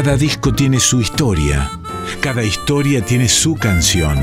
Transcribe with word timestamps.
Cada 0.00 0.16
disco 0.16 0.54
tiene 0.54 0.78
su 0.78 1.00
historia, 1.00 1.72
cada 2.20 2.44
historia 2.44 3.04
tiene 3.04 3.28
su 3.28 3.56
canción. 3.56 4.16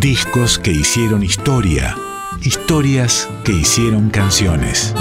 Discos 0.00 0.58
que 0.58 0.72
hicieron 0.72 1.22
historia, 1.22 1.96
historias 2.42 3.28
que 3.44 3.52
hicieron 3.52 4.10
canciones. 4.10 4.92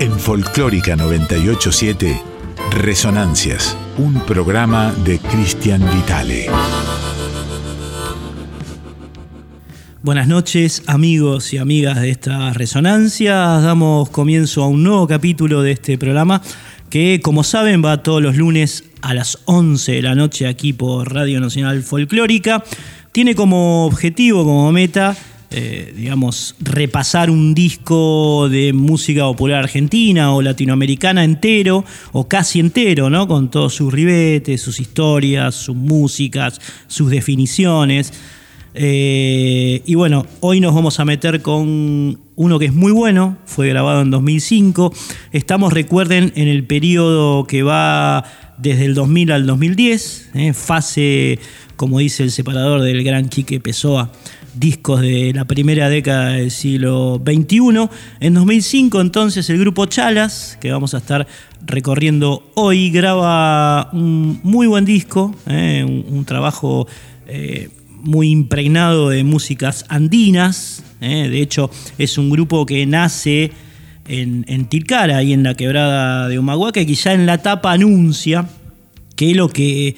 En 0.00 0.18
Folclórica 0.18 0.96
987, 0.96 2.22
Resonancias, 2.70 3.76
un 3.98 4.14
programa 4.20 4.90
de 5.04 5.18
Cristian 5.18 5.82
Vitale. 5.94 6.46
Buenas 10.00 10.26
noches 10.26 10.82
amigos 10.86 11.52
y 11.52 11.58
amigas 11.58 12.00
de 12.00 12.10
esta 12.10 12.54
resonancia. 12.54 13.36
Damos 13.36 14.08
comienzo 14.08 14.62
a 14.62 14.68
un 14.68 14.82
nuevo 14.82 15.06
capítulo 15.06 15.62
de 15.62 15.72
este 15.72 15.98
programa 15.98 16.40
que 16.94 17.18
como 17.20 17.42
saben 17.42 17.84
va 17.84 18.04
todos 18.04 18.22
los 18.22 18.36
lunes 18.36 18.84
a 19.02 19.14
las 19.14 19.40
11 19.46 19.90
de 19.94 20.02
la 20.02 20.14
noche 20.14 20.46
aquí 20.46 20.72
por 20.72 21.12
Radio 21.12 21.40
Nacional 21.40 21.82
Folclórica. 21.82 22.62
Tiene 23.10 23.34
como 23.34 23.84
objetivo, 23.84 24.44
como 24.44 24.70
meta, 24.70 25.16
eh, 25.50 25.92
digamos, 25.96 26.54
repasar 26.60 27.30
un 27.30 27.52
disco 27.52 28.48
de 28.48 28.72
música 28.72 29.22
popular 29.24 29.64
argentina 29.64 30.32
o 30.32 30.40
latinoamericana 30.40 31.24
entero 31.24 31.84
o 32.12 32.28
casi 32.28 32.60
entero, 32.60 33.10
¿no? 33.10 33.26
Con 33.26 33.50
todos 33.50 33.74
sus 33.74 33.92
ribetes, 33.92 34.62
sus 34.62 34.78
historias, 34.78 35.56
sus 35.56 35.74
músicas, 35.74 36.60
sus 36.86 37.10
definiciones. 37.10 38.12
Eh, 38.76 39.82
y 39.86 39.94
bueno, 39.94 40.26
hoy 40.40 40.58
nos 40.60 40.74
vamos 40.74 40.98
a 40.98 41.04
meter 41.04 41.42
con 41.42 42.18
uno 42.34 42.58
que 42.58 42.66
es 42.66 42.74
muy 42.74 42.90
bueno, 42.90 43.38
fue 43.46 43.68
grabado 43.68 44.02
en 44.02 44.10
2005. 44.10 44.92
Estamos, 45.32 45.72
recuerden, 45.72 46.32
en 46.34 46.48
el 46.48 46.64
periodo 46.64 47.44
que 47.44 47.62
va 47.62 48.24
desde 48.58 48.84
el 48.84 48.94
2000 48.94 49.32
al 49.32 49.46
2010, 49.46 50.30
eh, 50.34 50.52
fase, 50.52 51.38
como 51.76 52.00
dice 52.00 52.24
el 52.24 52.32
separador 52.32 52.82
del 52.82 53.04
gran 53.04 53.28
Quique 53.28 53.60
Pessoa, 53.60 54.10
discos 54.54 55.00
de 55.00 55.32
la 55.34 55.44
primera 55.44 55.88
década 55.88 56.30
del 56.30 56.50
siglo 56.50 57.22
XXI. 57.24 57.88
En 58.18 58.34
2005 58.34 59.00
entonces 59.00 59.48
el 59.50 59.58
grupo 59.58 59.86
Chalas, 59.86 60.58
que 60.60 60.72
vamos 60.72 60.94
a 60.94 60.98
estar 60.98 61.28
recorriendo 61.64 62.50
hoy, 62.54 62.90
graba 62.90 63.90
un 63.92 64.40
muy 64.42 64.66
buen 64.66 64.84
disco, 64.84 65.34
eh, 65.46 65.84
un, 65.84 66.24
trabajo 66.24 66.86
muy 68.04 68.30
impregnado 68.30 69.08
de 69.08 69.24
músicas 69.24 69.84
andinas. 69.88 70.84
¿eh? 71.00 71.28
De 71.28 71.40
hecho, 71.40 71.70
es 71.98 72.18
un 72.18 72.30
grupo 72.30 72.66
que 72.66 72.86
nace 72.86 73.52
en, 74.06 74.66
Tilcara, 74.66 75.18
ahí 75.18 75.32
en 75.32 75.42
la 75.42 75.54
quebrada 75.54 76.28
de 76.28 76.38
Humahuaca, 76.38 76.80
y 76.80 76.86
quizá 76.86 77.14
en 77.14 77.26
la 77.26 77.38
tapa 77.38 77.72
anuncia 77.72 78.46
que 79.16 79.34
lo 79.34 79.48
que, 79.48 79.96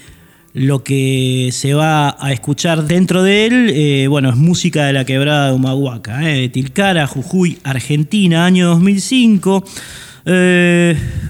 lo 0.55 0.85
que 0.85 1.51
se 1.53 1.75
va 1.75 2.17
a 2.19 2.33
escuchar 2.33 2.85
dentro 2.85 3.23
de 3.23 3.47
él, 3.47 3.71
eh, 3.75 4.07
bueno, 4.09 4.31
es 4.31 4.37
música 4.37 4.85
de 4.85 4.93
la 4.93 5.05
quebrada 5.05 5.49
de 5.49 5.55
Humahuaca, 5.55 6.31
¿eh? 6.31 6.43
de 6.43 6.49
Tilcara, 6.49 7.07
Jujuy, 7.07 7.59
Argentina, 7.65 8.47
año 8.47 8.69
2005. 8.69 9.65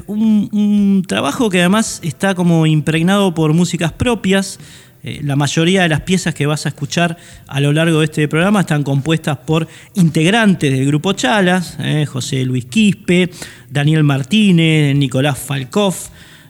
un, 0.07 0.49
un, 0.53 1.05
trabajo 1.07 1.49
que 1.49 1.61
además 1.61 2.01
está 2.03 2.35
como 2.35 2.67
impregnado 2.67 3.35
por 3.35 3.53
músicas 3.55 3.93
propias, 3.93 4.59
eh, 5.07 5.21
la 5.23 5.37
mayoría 5.37 5.83
de 5.83 5.89
las 5.89 6.01
piezas 6.01 6.35
que 6.35 6.47
vas 6.47 6.67
a 6.67 6.71
escuchar 6.71 7.17
a 7.47 7.61
lo 7.61 7.73
largo 7.73 8.01
de 8.01 8.07
este 8.07 8.27
programa 8.27 8.63
están 8.63 8.83
compuestas 8.83 9.39
por 9.39 9.69
integrantes 9.95 10.73
del 10.73 10.85
grupo 10.85 11.13
Chalas, 11.13 11.77
eh, 11.79 12.07
José 12.07 12.45
Luis 12.45 12.65
Quispe, 12.65 13.31
Daniel 13.71 14.03
Martínez, 14.03 14.97
Nicolás 14.97 15.39
Falkov, 15.39 15.95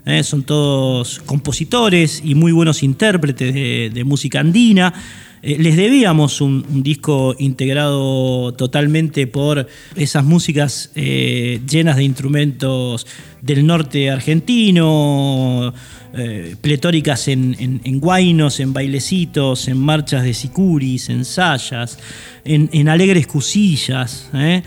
eh, 0.06 0.22
son 0.22 0.44
todos 0.44 1.18
compositores 1.26 2.22
y 2.24 2.34
muy 2.34 2.50
buenos 2.50 2.82
intérpretes 2.82 3.52
de, 3.52 4.04
música 4.04 4.40
andina. 4.40 4.94
Les 5.46 5.76
debíamos 5.76 6.40
un, 6.40 6.82
disco 6.82 7.36
integrado 7.38 8.52
totalmente 8.54 9.26
por 9.26 9.66
esas 9.94 10.24
músicas 10.24 10.90
llenas 10.94 11.96
de 11.96 12.04
instrumentos 12.04 13.06
del 13.42 13.64
norte 13.64 14.10
argentino, 14.10 15.72
eh, 16.18 16.56
pletóricas 16.60 17.28
en, 17.28 17.80
en, 17.84 18.00
guainos, 18.00 18.58
en 18.60 18.72
bailecitos, 18.72 19.68
en 19.68 19.78
marchas 19.78 20.24
de 20.24 20.32
sicuris, 20.32 21.10
en 21.10 21.26
sayas, 21.26 21.98
en, 22.44 22.88
alegres 22.88 23.26
cusillas. 23.26 24.30
¿eh? 24.32 24.62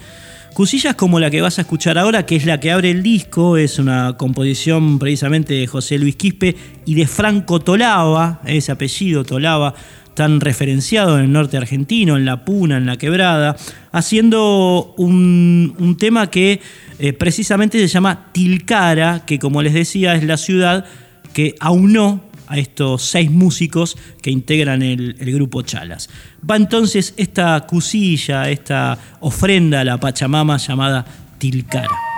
Cusillas 0.54 0.94
como 0.94 1.20
la 1.20 1.32
que 1.32 1.42
vas 1.42 1.58
a 1.58 1.62
escuchar 1.62 1.98
ahora, 1.98 2.26
que 2.26 2.36
es 2.36 2.46
la 2.46 2.60
que 2.60 2.72
abre 2.72 2.92
el 2.92 3.02
disco, 3.02 3.58
es 3.58 3.80
una 3.80 4.16
composición 4.16 5.00
precisamente 5.00 5.56
de 5.56 5.66
José 5.66 5.98
Luis 5.98 6.18
Quispe 6.18 6.56
y 6.86 6.94
de 6.94 7.08
Franco 7.08 7.60
Tolava, 7.60 8.42
ese 8.46 8.72
apellido 8.72 9.24
Tolava, 9.24 9.74
tan 10.20 10.42
referenciado 10.42 11.18
en 11.18 11.24
el 11.24 11.32
norte 11.32 11.56
argentino, 11.56 12.18
en 12.18 12.26
la 12.26 12.44
Puna, 12.44 12.76
en 12.76 12.86
la 12.86 12.98
Quebrada, 12.98 13.56
haciendo 13.94 14.94
un, 14.98 15.96
tema 15.98 16.30
que 16.30 16.60
eh, 17.00 17.14
precisamente 17.14 17.80
se 17.80 17.88
llama 17.88 18.28
Tilcara, 18.34 19.24
que 19.26 19.40
como 19.40 19.62
les 19.62 19.74
decía 19.74 20.16
es 20.16 20.26
la 20.26 20.36
ciudad 20.36 20.84
que 21.32 21.56
aunó 21.62 22.22
a 22.48 22.58
estos 22.58 23.04
seis 23.04 23.32
músicos 23.32 23.96
que 24.22 24.30
integran 24.30 24.82
el, 24.82 25.14
grupo 25.14 25.62
Chalas. 25.62 26.10
Va 26.44 26.58
entonces 26.58 27.14
esta 27.16 27.58
cusilla, 27.62 28.50
esta 28.50 28.98
ofrenda 29.22 29.80
a 29.80 29.86
la 29.86 30.02
Pachamama 30.02 30.58
llamada 30.58 31.06
Tilcara. 31.38 32.09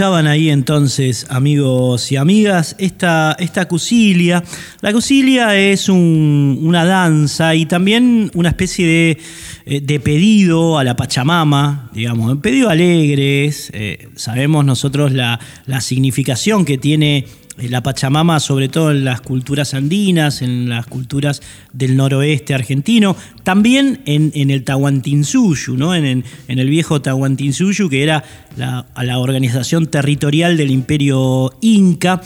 Escuchaban 0.00 0.28
ahí 0.28 0.48
entonces, 0.48 1.26
amigos 1.28 2.10
y 2.10 2.16
amigas, 2.16 2.74
esta, 2.78 3.36
esta 3.38 3.68
cusilia. 3.68 4.42
La 4.80 4.94
cusilia 4.94 5.54
es 5.58 5.90
una 5.90 6.86
danza 6.86 7.54
y 7.54 7.66
también 7.66 8.30
una 8.32 8.48
especie 8.48 8.86
de, 8.86 9.18
eh, 9.66 10.00
pedido 10.00 10.78
a 10.78 10.84
la 10.84 10.96
Pachamama, 10.96 11.90
digamos, 11.92 12.32
un 12.32 12.40
pedido 12.40 12.70
alegres. 12.70 13.70
Eh, 13.74 14.08
sabemos 14.16 14.64
nosotros 14.64 15.12
la, 15.12 15.38
la 15.66 15.82
significación 15.82 16.64
que 16.64 16.78
tiene 16.78 17.26
la 17.68 17.82
Pachamama, 17.82 18.40
sobre 18.40 18.68
todo 18.68 18.90
en 18.90 19.04
las 19.04 19.20
culturas 19.20 19.74
andinas, 19.74 20.42
en 20.42 20.68
las 20.68 20.86
culturas 20.86 21.42
del 21.72 21.96
noroeste 21.96 22.54
argentino, 22.54 23.16
también 23.42 24.00
en, 24.06 24.50
el 24.50 24.64
Tahuantinsuyu, 24.64 25.76
¿no? 25.76 25.94
en, 25.94 26.24
el 26.48 26.70
viejo 26.70 27.02
Tahuantinsuyu, 27.02 27.88
que 27.88 28.02
era 28.02 28.24
la, 28.56 28.86
la 29.02 29.18
organización 29.18 29.86
territorial 29.86 30.56
del 30.56 30.70
imperio 30.70 31.52
inca. 31.60 32.22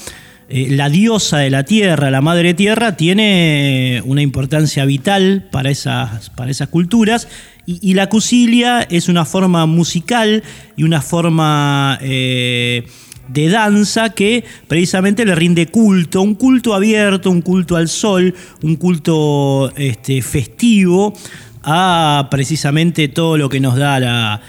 Eh, 0.51 0.69
la 0.71 0.91
diosa 0.91 1.39
de 1.39 1.49
la 1.49 1.65
tierra, 1.65 2.11
la 2.11 2.21
madre 2.21 2.53
tierra, 2.53 2.97
tiene 2.97 4.03
una 4.05 4.21
importancia 4.21 4.85
vital 4.85 5.49
para 5.51 5.71
esas, 5.71 6.29
para 6.31 6.51
esas 6.51 6.69
culturas 6.69 7.29
y, 7.67 7.95
la 7.95 8.11
cusilia 8.11 8.83
es 8.83 9.09
una 9.09 9.25
forma 9.25 9.65
musical 9.65 10.43
y 10.77 10.83
una 10.83 11.01
forma 11.01 11.99
eh, 12.03 12.87
de 13.29 13.49
danza 13.49 14.11
que 14.11 14.45
precisamente 14.69 15.25
le 15.25 15.35
rinde 15.35 15.67
culto, 15.67 16.23
un 16.23 16.35
culto 16.35 16.75
abierto, 16.75 17.31
un 17.31 17.43
culto 17.43 17.77
al 17.77 17.89
sol, 17.89 18.35
un 18.63 18.77
culto 18.77 19.73
este, 19.77 20.23
festivo 20.23 21.15
a 21.63 22.29
precisamente 22.31 23.09
todo 23.09 23.37
lo 23.37 23.49
que 23.49 23.61
nos 23.61 23.77
da 23.77 23.99
la, 23.99 24.41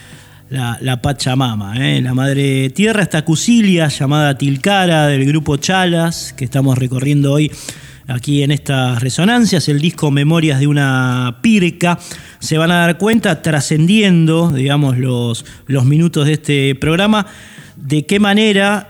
la, 0.50 1.02
Pachamama, 1.02 1.76
¿eh? 1.78 2.02
la 2.02 2.14
Madre 2.14 2.70
Tierra, 2.70 3.02
esta 3.02 3.24
cusilia 3.24 3.88
llamada 3.88 4.38
Tilcara 4.38 5.08
del 5.08 5.26
grupo 5.26 5.58
Chalas, 5.58 6.34
que 6.34 6.46
estamos 6.46 6.78
recorriendo 6.78 7.34
hoy 7.34 7.52
aquí 8.08 8.44
en 8.44 8.52
estas 8.52 9.02
resonancias, 9.02 9.68
el 9.70 9.80
disco 9.80 10.12
Memorias 10.12 10.60
de 10.60 10.68
una 10.68 11.40
Pirca, 11.42 12.00
se 12.40 12.58
van 12.58 12.72
a 12.72 12.82
dar 12.82 12.98
cuenta, 12.98 13.42
trascendiendo, 13.42 14.52
digamos, 14.52 14.98
los, 14.98 15.46
los 15.68 15.86
minutos 15.86 16.28
de 16.28 16.34
este 16.34 16.76
programa, 16.76 17.26
de 17.86 18.06
qué 18.06 18.20
manera 18.20 18.90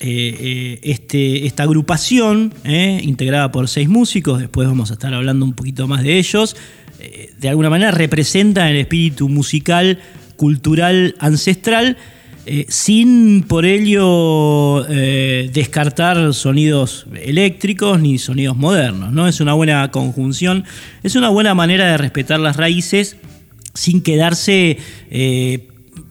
eh, 0.00 0.36
eh, 0.40 0.80
este, 0.82 1.46
esta 1.46 1.62
agrupación, 1.62 2.52
eh, 2.64 3.00
integrada 3.04 3.52
por 3.52 3.68
seis 3.68 3.88
músicos, 3.88 4.40
después 4.40 4.66
vamos 4.66 4.90
a 4.90 4.94
estar 4.94 5.14
hablando 5.14 5.44
un 5.44 5.52
poquito 5.52 5.86
más 5.86 6.02
de 6.02 6.18
ellos, 6.18 6.56
de 7.40 7.48
alguna 7.48 7.68
manera 7.68 7.90
representa 7.90 8.70
el 8.70 8.76
espíritu 8.76 9.28
musical, 9.28 9.98
cultural, 10.36 11.16
ancestral, 11.18 11.96
sin 12.68 13.42
por 13.42 13.64
ello 13.64 14.84
descartar 14.84 16.32
sonidos 16.32 17.06
eléctricos 17.12 18.00
ni 18.00 18.18
sonidos 18.18 18.56
modernos. 18.56 19.12
¿no? 19.12 19.26
Es 19.26 19.40
una 19.40 19.52
buena 19.52 19.90
conjunción, 19.90 20.64
es 21.02 21.16
una 21.16 21.28
buena 21.28 21.54
manera 21.54 21.90
de 21.90 21.98
respetar 21.98 22.38
las 22.38 22.56
raíces 22.56 23.16
sin 23.74 24.00
quedarse 24.00 24.78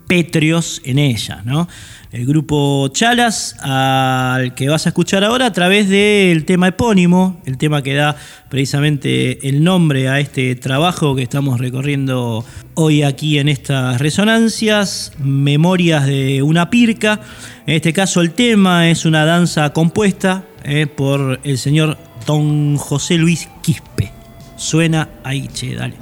pétreos 0.07 0.81
en 0.83 0.99
ellas. 0.99 1.45
¿no? 1.45 1.69
El 2.11 2.25
grupo 2.25 2.89
Chalas, 2.89 3.55
al 3.61 4.53
que 4.53 4.67
vas 4.67 4.85
a 4.85 4.89
escuchar 4.89 5.23
ahora 5.23 5.45
a 5.45 5.53
través 5.53 5.87
del 5.87 6.43
tema 6.43 6.67
epónimo, 6.67 7.41
el 7.45 7.57
tema 7.57 7.81
que 7.81 7.93
da 7.93 8.17
precisamente 8.49 9.47
el 9.47 9.63
nombre 9.63 10.09
a 10.09 10.19
este 10.19 10.55
trabajo 10.55 11.15
que 11.15 11.23
estamos 11.23 11.59
recorriendo 11.59 12.43
hoy 12.73 13.03
aquí 13.03 13.39
en 13.39 13.47
estas 13.47 13.99
resonancias, 13.99 15.13
Memorias 15.19 16.05
de 16.05 16.43
una 16.43 16.69
Pirca. 16.69 17.21
En 17.65 17.75
este 17.75 17.93
caso 17.93 18.19
el 18.19 18.31
tema 18.31 18.89
es 18.89 19.05
una 19.05 19.23
danza 19.23 19.71
compuesta 19.71 20.43
eh, 20.65 20.87
por 20.87 21.39
el 21.45 21.57
señor 21.57 21.97
Don 22.27 22.75
José 22.75 23.15
Luis 23.17 23.47
Quispe. 23.61 24.11
Suena 24.57 25.07
ahí, 25.23 25.47
che, 25.47 25.75
dale. 25.75 25.95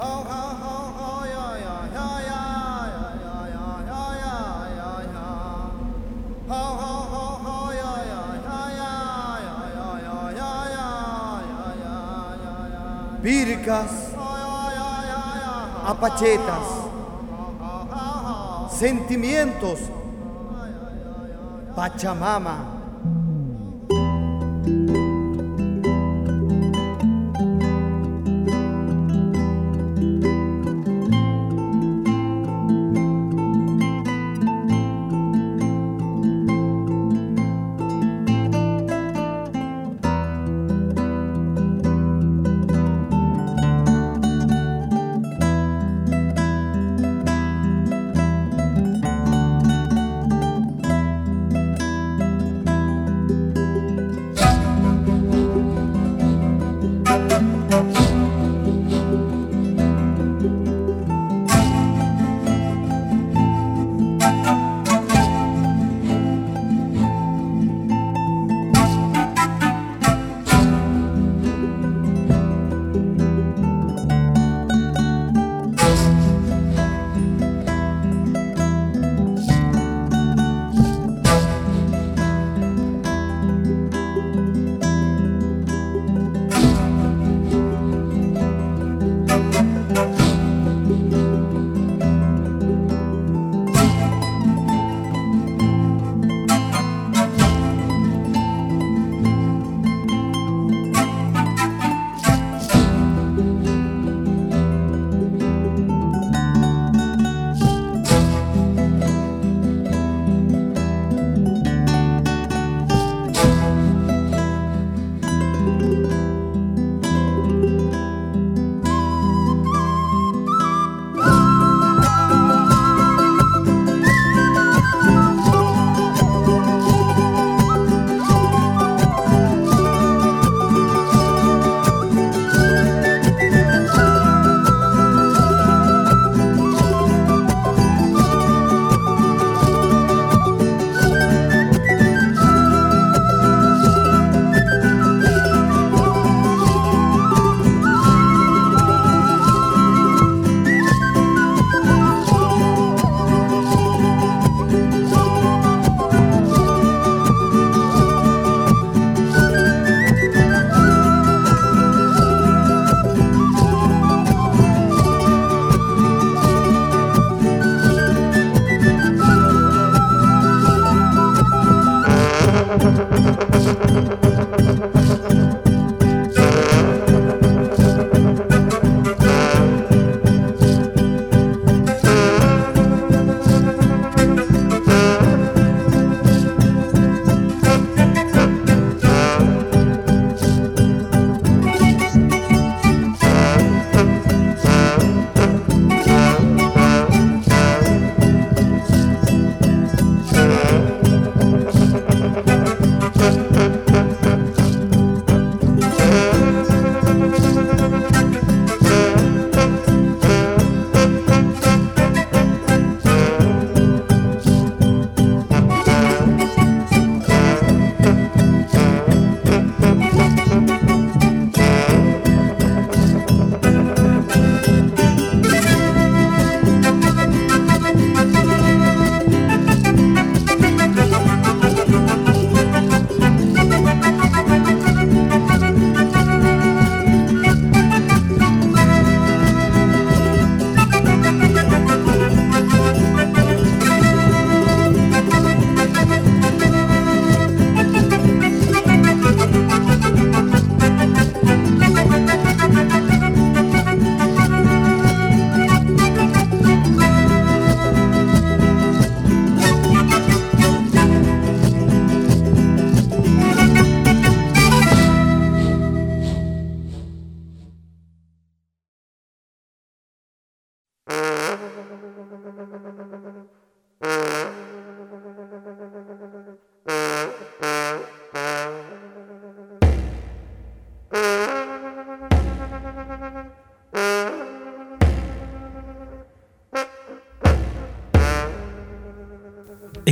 Apachetas, 15.86 16.66
sentimientos, 18.72 19.80
Pachamama. 21.76 22.79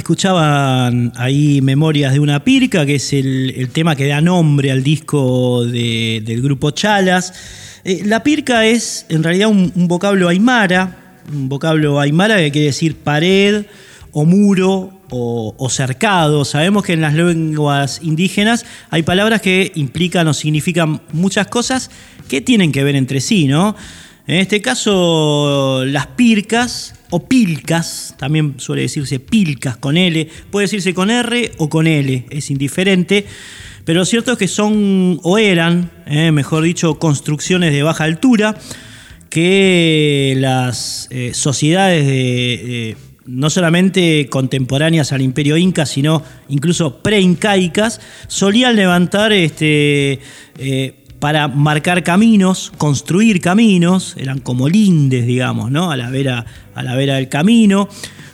Escuchaban 0.08 1.12
ahí 1.18 1.60
Memorias 1.60 2.14
de 2.14 2.22
una 2.22 2.42
Pirca, 2.42 2.86
que 2.86 2.96
es 2.96 3.12
el, 3.12 3.70
tema 3.74 3.94
que 3.94 4.08
da 4.08 4.22
nombre 4.22 4.72
al 4.72 4.82
disco 4.82 5.66
del 5.66 6.42
grupo 6.42 6.72
Chalas. 6.72 7.34
Eh, 7.84 8.04
la 8.06 8.24
pirca 8.24 8.66
es 8.66 9.06
en 9.10 9.22
realidad 9.22 9.50
un, 9.50 9.74
vocablo 9.76 10.30
aymara, 10.30 11.20
un 11.30 11.50
vocablo 11.50 12.00
aymara 12.00 12.38
que 12.38 12.52
quiere 12.52 12.68
decir 12.68 12.96
pared 12.96 13.66
o 14.14 14.24
muro 14.24 14.98
o, 15.10 15.68
cercado. 15.70 16.46
Sabemos 16.46 16.86
que 16.86 16.94
en 16.94 17.02
las 17.02 17.14
lenguas 17.14 18.00
indígenas 18.02 18.66
hay 18.90 19.04
palabras 19.04 19.42
que 19.42 19.74
implican 19.76 20.26
o 20.30 20.34
significan 20.34 21.02
muchas 21.12 21.48
cosas 21.48 21.92
que 22.30 22.40
tienen 22.40 22.72
que 22.72 22.86
ver 22.86 22.96
entre 22.96 23.20
sí, 23.20 23.48
¿no? 23.48 23.76
En 24.26 24.36
este 24.36 24.62
caso, 24.62 25.84
las 25.84 26.08
pircas 26.08 26.94
o 27.10 27.28
pilcas, 27.28 28.16
también 28.18 28.56
suele 28.58 28.84
decirse 28.84 29.20
pilcas 29.20 29.78
con 29.78 29.98
L, 29.98 30.28
puede 30.52 30.66
decirse 30.66 30.94
con 30.94 31.10
R 31.10 31.52
o 31.58 31.70
con 31.70 31.88
L, 31.88 32.26
es 32.30 32.50
indiferente. 32.50 33.26
Pero 33.86 34.00
lo 34.00 34.06
cierto 34.06 34.34
es 34.34 34.38
que 34.38 34.48
son 34.48 35.20
o 35.24 35.38
eran, 35.38 35.92
eh, 36.06 36.32
mejor 36.32 36.64
dicho, 36.64 37.00
construcciones 37.00 37.72
de 37.72 37.84
baja 37.84 38.04
altura 38.04 38.58
que 39.30 40.36
las 40.38 41.08
eh, 41.10 41.32
sociedades 41.34 42.06
de, 42.06 42.98
no 43.28 43.50
solamente 43.50 44.28
contemporáneas 44.30 45.12
al 45.12 45.22
imperio 45.22 45.58
inca, 45.58 45.86
sino 45.86 46.24
incluso 46.48 47.04
preincaicas, 47.04 48.00
solían 48.28 48.76
levantar 48.76 49.34
este, 49.34 50.20
eh, 50.58 50.96
para 51.20 51.48
marcar 51.48 52.04
caminos, 52.04 52.72
construir 52.78 53.42
caminos, 53.42 54.16
eran 54.18 54.40
como 54.40 54.70
lindes, 54.70 55.26
digamos, 55.26 55.72
¿no? 55.72 55.92
a, 55.92 55.98
la 55.98 56.10
vera, 56.10 56.46
a 56.76 56.84
la 56.84 56.96
vera 56.96 57.16
del 57.16 57.30
camino. 57.30 57.90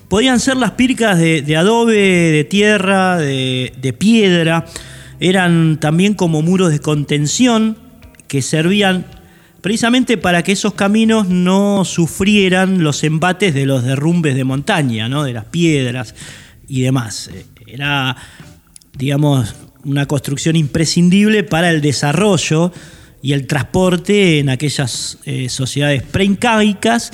Podían 0.09 0.39
ser 0.39 0.57
las 0.57 0.71
pircas 0.71 1.17
de, 1.17 1.57
adobe, 1.57 1.95
de 1.95 2.43
tierra, 2.43 3.17
de, 3.17 3.95
piedra. 3.97 4.65
Eran 5.19 5.79
también 5.79 6.13
como 6.13 6.41
muros 6.41 6.71
de 6.71 6.79
contención 6.79 7.77
que 8.27 8.41
servían 8.41 9.05
precisamente 9.61 10.17
para 10.17 10.43
que 10.43 10.51
esos 10.51 10.73
caminos 10.73 11.29
no 11.29 11.85
sufrieran 11.85 12.83
los 12.83 13.03
embates 13.05 13.53
de 13.53 13.65
los 13.65 13.83
derrumbes 13.83 14.35
de 14.35 14.43
montaña, 14.43 15.07
¿no? 15.07 15.23
de 15.23 15.33
las 15.33 15.45
piedras 15.45 16.15
y 16.67 16.81
demás. 16.81 17.29
Era, 17.65 18.17
digamos, 18.97 19.55
una 19.85 20.05
construcción 20.05 20.55
imprescindible 20.55 21.43
para 21.43 21.69
el 21.69 21.81
desarrollo 21.81 22.71
y 23.21 23.33
el 23.33 23.47
transporte 23.47 24.39
en 24.39 24.49
aquellas 24.49 25.17
eh, 25.25 25.47
sociedades 25.49 26.03
preincaicas 26.03 27.11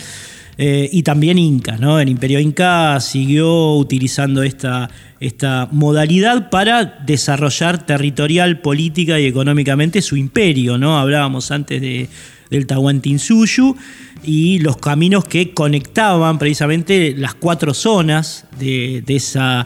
eh, 0.57 0.89
y 0.91 1.03
también 1.03 1.37
incas. 1.37 1.79
¿no? 1.79 1.99
El 1.99 2.09
imperio 2.09 2.39
inca 2.39 2.99
siguió 2.99 3.75
utilizando 3.75 4.43
esta, 4.43 4.89
esta 5.19 5.69
modalidad 5.71 6.49
para 6.49 6.83
desarrollar 7.05 7.85
territorial, 7.85 8.59
política 8.59 9.19
y 9.19 9.25
económicamente 9.25 10.01
su 10.01 10.17
imperio. 10.17 10.77
¿no? 10.77 10.97
Hablábamos 10.97 11.51
antes 11.51 11.79
de, 11.79 12.09
del 12.49 12.67
Tahuantinsuyu 12.67 13.75
y 14.23 14.59
los 14.59 14.77
caminos 14.77 15.25
que 15.25 15.53
conectaban 15.53 16.39
precisamente 16.39 17.13
las 17.15 17.35
cuatro 17.35 17.73
zonas 17.73 18.45
de, 18.59 19.03
de 19.05 19.15
esa 19.15 19.65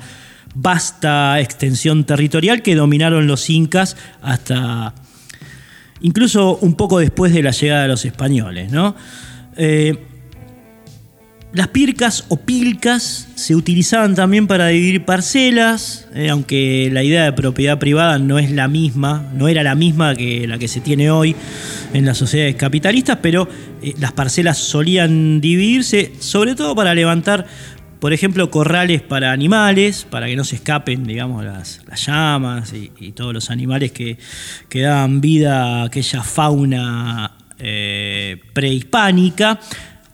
vasta 0.55 1.39
extensión 1.39 2.03
territorial 2.05 2.61
que 2.61 2.75
dominaron 2.75 3.27
los 3.27 3.49
incas 3.49 3.97
hasta 4.21 4.93
incluso 6.01 6.57
un 6.57 6.75
poco 6.75 6.99
después 6.99 7.33
de 7.33 7.41
la 7.41 7.51
llegada 7.51 7.83
de 7.83 7.87
los 7.87 8.05
españoles. 8.05 8.71
¿no? 8.71 8.95
Eh, 9.57 9.97
las 11.53 11.67
pircas 11.67 12.25
o 12.29 12.37
pilcas 12.37 13.27
se 13.35 13.55
utilizaban 13.55 14.15
también 14.15 14.47
para 14.47 14.67
dividir 14.67 15.05
parcelas, 15.05 16.07
eh, 16.15 16.29
aunque 16.29 16.89
la 16.91 17.03
idea 17.03 17.25
de 17.25 17.33
propiedad 17.33 17.77
privada 17.77 18.17
no 18.17 18.39
es 18.39 18.49
la 18.49 18.67
misma, 18.67 19.29
no 19.35 19.47
era 19.47 19.61
la 19.61 19.75
misma 19.75 20.15
que 20.15 20.47
la 20.47 20.57
que 20.57 20.67
se 20.67 20.81
tiene 20.81 21.11
hoy 21.11 21.35
en 21.93 22.05
las 22.05 22.17
sociedades 22.17 22.55
capitalistas, 22.55 23.19
pero 23.21 23.47
eh, 23.83 23.93
las 23.99 24.13
parcelas 24.13 24.57
solían 24.57 25.41
dividirse 25.41 26.13
sobre 26.17 26.55
todo 26.55 26.73
para 26.73 26.95
levantar 26.95 27.45
por 28.03 28.11
ejemplo, 28.11 28.51
corrales 28.51 29.01
para 29.01 29.31
animales, 29.31 30.05
para 30.09 30.27
que 30.27 30.35
no 30.35 30.43
se 30.43 30.57
escapen, 30.57 31.05
digamos, 31.05 31.45
las, 31.45 31.79
llamas 32.05 32.73
y, 32.73 33.13
todos 33.13 33.33
los 33.33 33.49
animales 33.49 33.93
que, 33.93 34.17
daban 34.73 35.21
vida 35.21 35.63
a 35.63 35.83
aquella 35.85 36.21
fauna 36.21 37.37
eh, 37.59 38.41
prehispánica. 38.51 39.57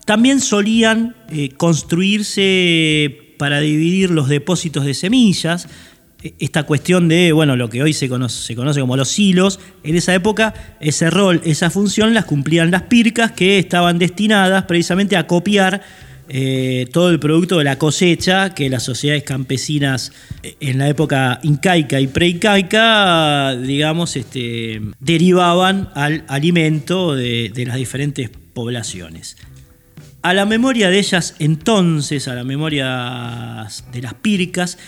También 0.04 0.40
solían 0.40 1.16
eh, 1.30 1.48
construirse 1.56 3.34
para 3.36 3.58
dividir 3.58 4.10
los 4.12 4.28
depósitos 4.28 4.84
de 4.84 4.94
semillas. 4.94 5.66
E, 6.22 6.34
esta 6.38 6.62
cuestión 6.62 7.08
de, 7.08 7.32
bueno, 7.32 7.56
lo 7.56 7.68
que 7.70 7.82
hoy 7.82 7.92
se 7.92 8.08
conoce, 8.08 8.46
se 8.46 8.54
conoce 8.54 8.78
como 8.78 8.96
los 8.96 9.08
silos, 9.08 9.58
en 9.82 9.96
esa 9.96 10.14
época 10.14 10.54
ese 10.78 11.10
rol, 11.10 11.40
esa 11.44 11.70
función 11.70 12.14
las 12.14 12.26
cumplían 12.26 12.70
las 12.70 12.82
pircas 12.82 13.32
que 13.32 13.58
estaban 13.58 13.98
destinadas 13.98 14.66
precisamente 14.66 15.16
a 15.16 15.26
copiar 15.26 15.82
eh, 16.32 16.86
todo 16.92 17.10
el 17.10 17.18
producto 17.18 17.58
de 17.58 17.64
la 17.64 17.76
cosecha 17.76 18.54
que 18.54 18.70
las 18.70 18.84
sociedades 18.84 19.24
campesinas 19.24 20.12
en 20.60 20.78
la 20.78 20.88
época 20.88 21.40
incaica 21.42 21.98
y 21.98 22.06
preincaica, 22.06 23.56
digamos, 23.56 24.14
este, 24.14 24.80
derivaban 25.00 25.90
al 25.96 26.22
alimento 26.28 27.16
de, 27.16 27.52
las 27.66 27.74
diferentes 27.74 28.30
poblaciones. 28.52 29.38
A 30.22 30.32
la 30.32 30.46
memoria 30.46 30.88
de 30.88 31.00
ellas 31.00 31.34
entonces, 31.40 32.28
a 32.28 32.36
la 32.36 32.44
memoria 32.44 33.66
de 33.90 34.00
las 34.00 34.14
pircas, 34.14 34.78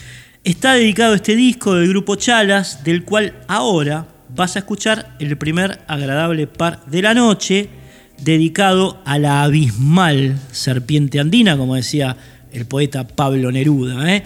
está 0.45 0.75
dedicado 0.75 1.15
este 1.15 1.35
disco 1.35 1.75
del 1.75 1.89
grupo 1.89 2.15
Chalas, 2.15 2.85
del 2.85 3.03
cual 3.03 3.35
ahora 3.49 4.07
vas 4.33 4.55
a 4.55 4.61
escuchar 4.61 5.17
el 5.19 5.37
primer 5.37 5.81
agradable 5.89 6.47
par 6.47 6.87
de 6.87 7.03
la 7.03 7.15
noche, 7.15 7.82
dedicado 8.21 9.01
a 9.05 9.19
la 9.19 9.43
abismal 9.43 10.39
serpiente 10.53 11.21
andina, 11.21 11.57
como 11.57 11.75
decía 11.75 12.17
el 12.53 12.67
poeta 12.67 13.07
Pablo 13.07 13.51
Neruda. 13.51 14.15
¿eh? 14.15 14.25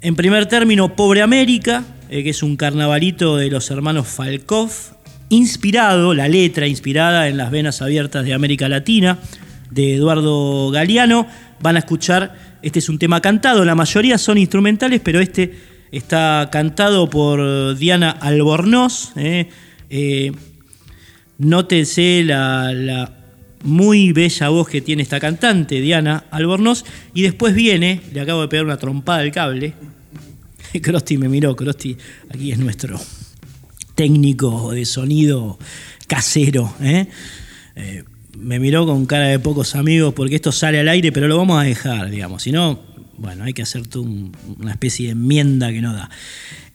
En 0.00 0.16
primer 0.16 0.46
término, 0.46 0.94
Pobre 0.94 1.22
América, 1.22 1.84
eh, 2.08 2.22
que 2.22 2.30
es 2.30 2.42
un 2.42 2.56
carnavalito 2.56 3.36
de 3.36 3.50
los 3.50 3.70
hermanos 3.70 4.08
Falkov, 4.08 4.70
inspirado, 5.28 6.14
la 6.14 6.28
letra 6.28 6.66
inspirada 6.66 7.28
en 7.28 7.36
las 7.36 7.50
venas 7.50 7.82
abiertas 7.82 8.24
de 8.24 8.34
América 8.34 8.68
Latina, 8.68 9.18
de 9.70 9.94
Eduardo 9.94 10.70
Galeano. 10.70 11.26
Van 11.60 11.76
a 11.76 11.80
escuchar, 11.80 12.34
este 12.62 12.78
es 12.78 12.88
un 12.88 12.98
tema 12.98 13.20
cantado, 13.20 13.64
la 13.64 13.74
mayoría 13.74 14.18
son 14.18 14.38
instrumentales, 14.38 15.00
pero 15.04 15.20
este 15.20 15.54
está 15.92 16.48
cantado 16.50 17.10
por 17.10 17.76
Diana 17.76 18.10
Albornoz. 18.10 19.12
¿eh? 19.16 19.48
Nótese 21.40 22.22
la, 22.22 23.10
muy 23.62 24.12
bella 24.12 24.50
voz 24.50 24.68
que 24.68 24.82
tiene 24.82 25.02
esta 25.02 25.18
cantante, 25.18 25.80
Diana 25.80 26.24
Albornoz, 26.30 26.84
y 27.14 27.22
después 27.22 27.54
viene, 27.54 28.02
le 28.12 28.20
acabo 28.20 28.42
de 28.42 28.48
pegar 28.48 28.66
una 28.66 28.76
trompada 28.76 29.20
al 29.20 29.32
cable. 29.32 29.72
Crosti 30.82 31.16
me 31.16 31.30
miró, 31.30 31.56
Crosti, 31.56 31.96
aquí 32.28 32.52
es 32.52 32.58
nuestro 32.58 33.00
técnico 33.94 34.72
de 34.72 34.84
sonido 34.84 35.58
casero. 36.06 36.74
¿eh? 36.82 37.06
Eh, 37.74 38.04
me 38.38 38.60
miró 38.60 38.84
con 38.84 39.06
cara 39.06 39.28
de 39.28 39.38
pocos 39.38 39.74
amigos 39.76 40.12
porque 40.12 40.34
esto 40.36 40.52
sale 40.52 40.80
al 40.80 40.88
aire, 40.88 41.10
pero 41.10 41.26
lo 41.26 41.38
vamos 41.38 41.58
a 41.58 41.64
dejar, 41.64 42.10
digamos. 42.10 42.42
Si 42.42 42.52
no, 42.52 42.80
bueno, 43.16 43.44
hay 43.44 43.54
que 43.54 43.62
hacer 43.62 43.82
una 43.94 44.72
especie 44.72 45.06
de 45.06 45.12
enmienda 45.12 45.72
que 45.72 45.80
no 45.80 45.94
da. 45.94 46.10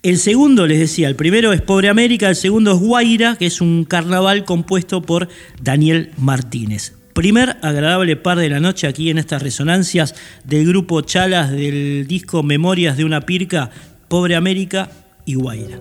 El 0.05 0.19
segundo, 0.19 0.67
les 0.67 0.77
decía, 0.77 1.07
el 1.07 1.15
primero 1.15 1.51
es 1.51 1.61
Pobre 1.61 1.89
América, 1.89 2.29
el 2.29 2.35
segundo 2.35 2.73
es 2.73 2.77
Guaira, 2.77 3.37
que 3.37 3.47
es 3.47 3.59
un 3.59 3.85
carnaval 3.85 4.45
compuesto 4.45 5.01
por 5.01 5.29
Daniel 5.63 6.11
Martínez. 6.15 6.93
Primer 7.13 7.57
agradable 7.63 8.15
par 8.15 8.37
de 8.37 8.47
la 8.49 8.59
noche 8.59 8.85
aquí 8.85 9.09
en 9.09 9.17
estas 9.17 9.41
resonancias 9.41 10.13
del 10.43 10.67
grupo 10.67 11.01
Chalas 11.01 11.51
del 11.51 12.05
disco 12.05 12.43
Memorias 12.43 12.97
de 12.97 13.05
una 13.05 13.21
Pirca, 13.21 13.71
Pobre 14.07 14.35
América 14.35 14.91
y 15.25 15.33
Guaira. 15.33 15.79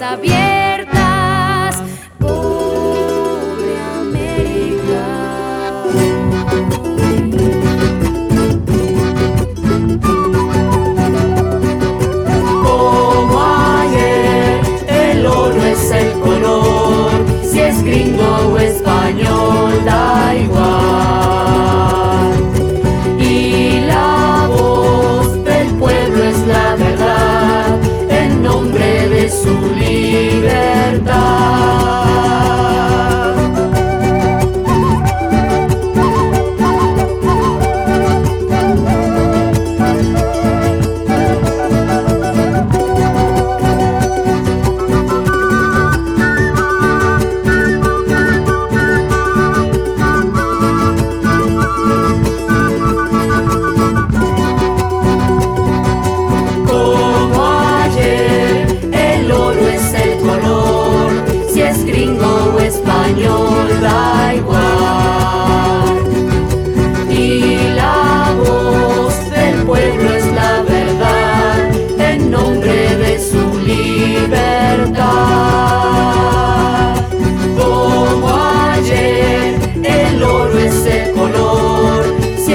sabía. 0.00 0.29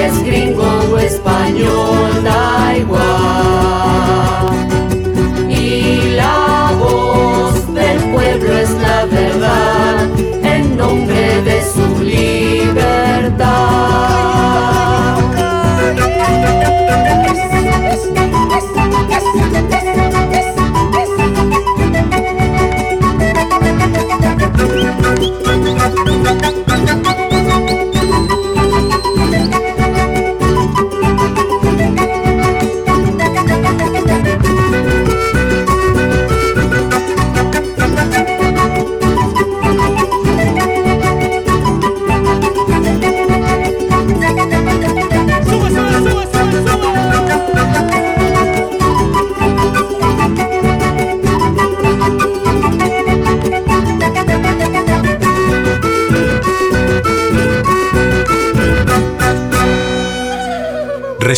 es 0.06 0.22
gringo 0.22 0.62
o 0.92 0.98
español. 0.98 2.05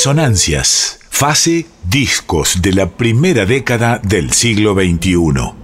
Resonancias, 0.08 1.00
fase 1.10 1.66
discos 1.84 2.62
de 2.62 2.72
la 2.72 2.88
primera 2.88 3.44
década 3.44 4.00
del 4.02 4.32
siglo 4.32 4.72
XXI. 4.72 5.57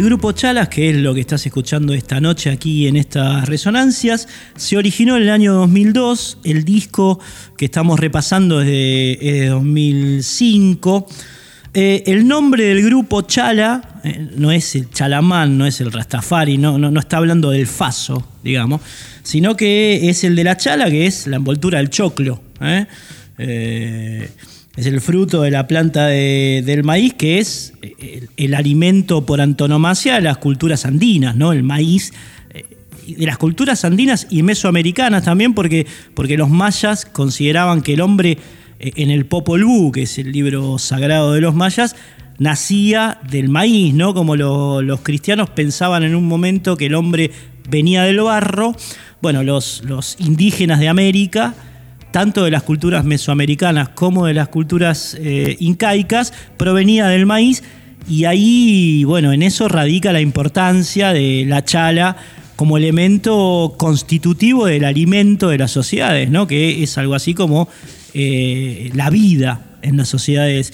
El 0.00 0.06
grupo 0.06 0.32
Chalas, 0.32 0.70
que 0.70 0.88
es 0.88 0.96
lo 0.96 1.12
que 1.12 1.20
estás 1.20 1.44
escuchando 1.44 1.92
esta 1.92 2.22
noche 2.22 2.48
aquí 2.48 2.88
en 2.88 2.96
estas 2.96 3.46
resonancias, 3.46 4.28
se 4.56 4.78
originó 4.78 5.18
en 5.18 5.24
el 5.24 5.28
año 5.28 5.52
2002. 5.52 6.38
El 6.42 6.64
disco 6.64 7.20
que 7.58 7.66
estamos 7.66 8.00
repasando 8.00 8.62
es 8.62 8.66
de, 8.66 9.48
2005. 9.50 11.06
Eh, 11.74 12.02
el 12.06 12.26
nombre 12.26 12.64
del 12.64 12.82
grupo 12.82 13.20
Chala 13.20 14.00
eh, 14.02 14.30
no 14.38 14.50
es 14.50 14.74
el 14.74 14.88
Chalamán, 14.88 15.58
no 15.58 15.66
es 15.66 15.82
el 15.82 15.92
Rastafari, 15.92 16.56
no, 16.56 16.78
no, 16.78 16.98
está 16.98 17.18
hablando 17.18 17.50
del 17.50 17.66
Faso, 17.66 18.26
digamos, 18.42 18.80
sino 19.22 19.54
que 19.54 20.08
es 20.08 20.24
el 20.24 20.34
de 20.34 20.44
la 20.44 20.56
Chala, 20.56 20.88
que 20.88 21.06
es 21.06 21.26
la 21.26 21.36
envoltura 21.36 21.76
del 21.76 21.90
choclo. 21.90 22.40
¿eh? 22.62 22.86
Es 24.76 24.86
el 24.86 25.00
fruto 25.00 25.42
de 25.42 25.50
la 25.50 25.66
planta 25.66 26.06
del 26.06 26.84
maíz, 26.84 27.14
que 27.14 27.38
es 27.38 27.74
el, 28.36 28.54
alimento 28.54 29.26
por 29.26 29.40
antonomasia 29.40 30.14
de 30.14 30.20
las 30.20 30.38
culturas 30.38 30.86
andinas, 30.86 31.36
¿no? 31.36 31.52
El 31.52 31.64
maíz 31.64 32.12
eh, 32.50 32.64
de 33.06 33.26
las 33.26 33.36
culturas 33.36 33.84
andinas 33.84 34.28
y 34.30 34.42
mesoamericanas 34.42 35.24
también, 35.24 35.54
porque, 35.54 35.86
porque 36.14 36.36
los 36.36 36.48
mayas 36.48 37.04
consideraban 37.04 37.82
que 37.82 37.94
el 37.94 38.00
hombre 38.00 38.38
eh, 38.78 38.92
en 38.96 39.10
el 39.10 39.26
Popol 39.26 39.64
Vuh, 39.64 39.90
que 39.90 40.02
es 40.02 40.18
el 40.18 40.30
libro 40.30 40.78
sagrado 40.78 41.32
de 41.32 41.40
los 41.40 41.54
mayas, 41.54 41.96
nacía 42.38 43.18
del 43.28 43.48
maíz, 43.48 43.92
¿no? 43.92 44.14
Como 44.14 44.36
los 44.36 45.00
cristianos 45.00 45.50
pensaban 45.50 46.04
en 46.04 46.14
un 46.14 46.26
momento 46.26 46.76
que 46.76 46.86
el 46.86 46.94
hombre 46.94 47.32
venía 47.68 48.04
del 48.04 48.20
barro. 48.20 48.74
Bueno, 49.20 49.42
los, 49.42 49.82
los 49.84 50.16
indígenas 50.20 50.78
de 50.78 50.88
América 50.88 51.54
tanto 52.10 52.44
de 52.44 52.50
las 52.50 52.62
culturas 52.62 53.04
mesoamericanas 53.04 53.90
como 53.90 54.26
de 54.26 54.34
las 54.34 54.48
culturas 54.48 55.16
eh, 55.20 55.56
incaicas, 55.60 56.32
provenía 56.56 57.06
del 57.06 57.26
maíz 57.26 57.62
y 58.08 58.24
ahí, 58.24 59.04
bueno, 59.04 59.32
en 59.32 59.42
eso 59.42 59.68
radica 59.68 60.12
la 60.12 60.20
importancia 60.20 61.12
de 61.12 61.44
la 61.46 61.64
chala 61.64 62.16
como 62.56 62.76
elemento 62.76 63.74
constitutivo 63.78 64.66
del 64.66 64.84
alimento 64.84 65.48
de 65.48 65.58
las 65.58 65.70
sociedades, 65.70 66.30
¿no? 66.30 66.46
que 66.46 66.82
es 66.82 66.98
algo 66.98 67.14
así 67.14 67.32
como 67.34 67.68
eh, 68.12 68.90
la 68.94 69.08
vida 69.10 69.62
en 69.82 69.96
las 69.96 70.08
sociedades 70.08 70.72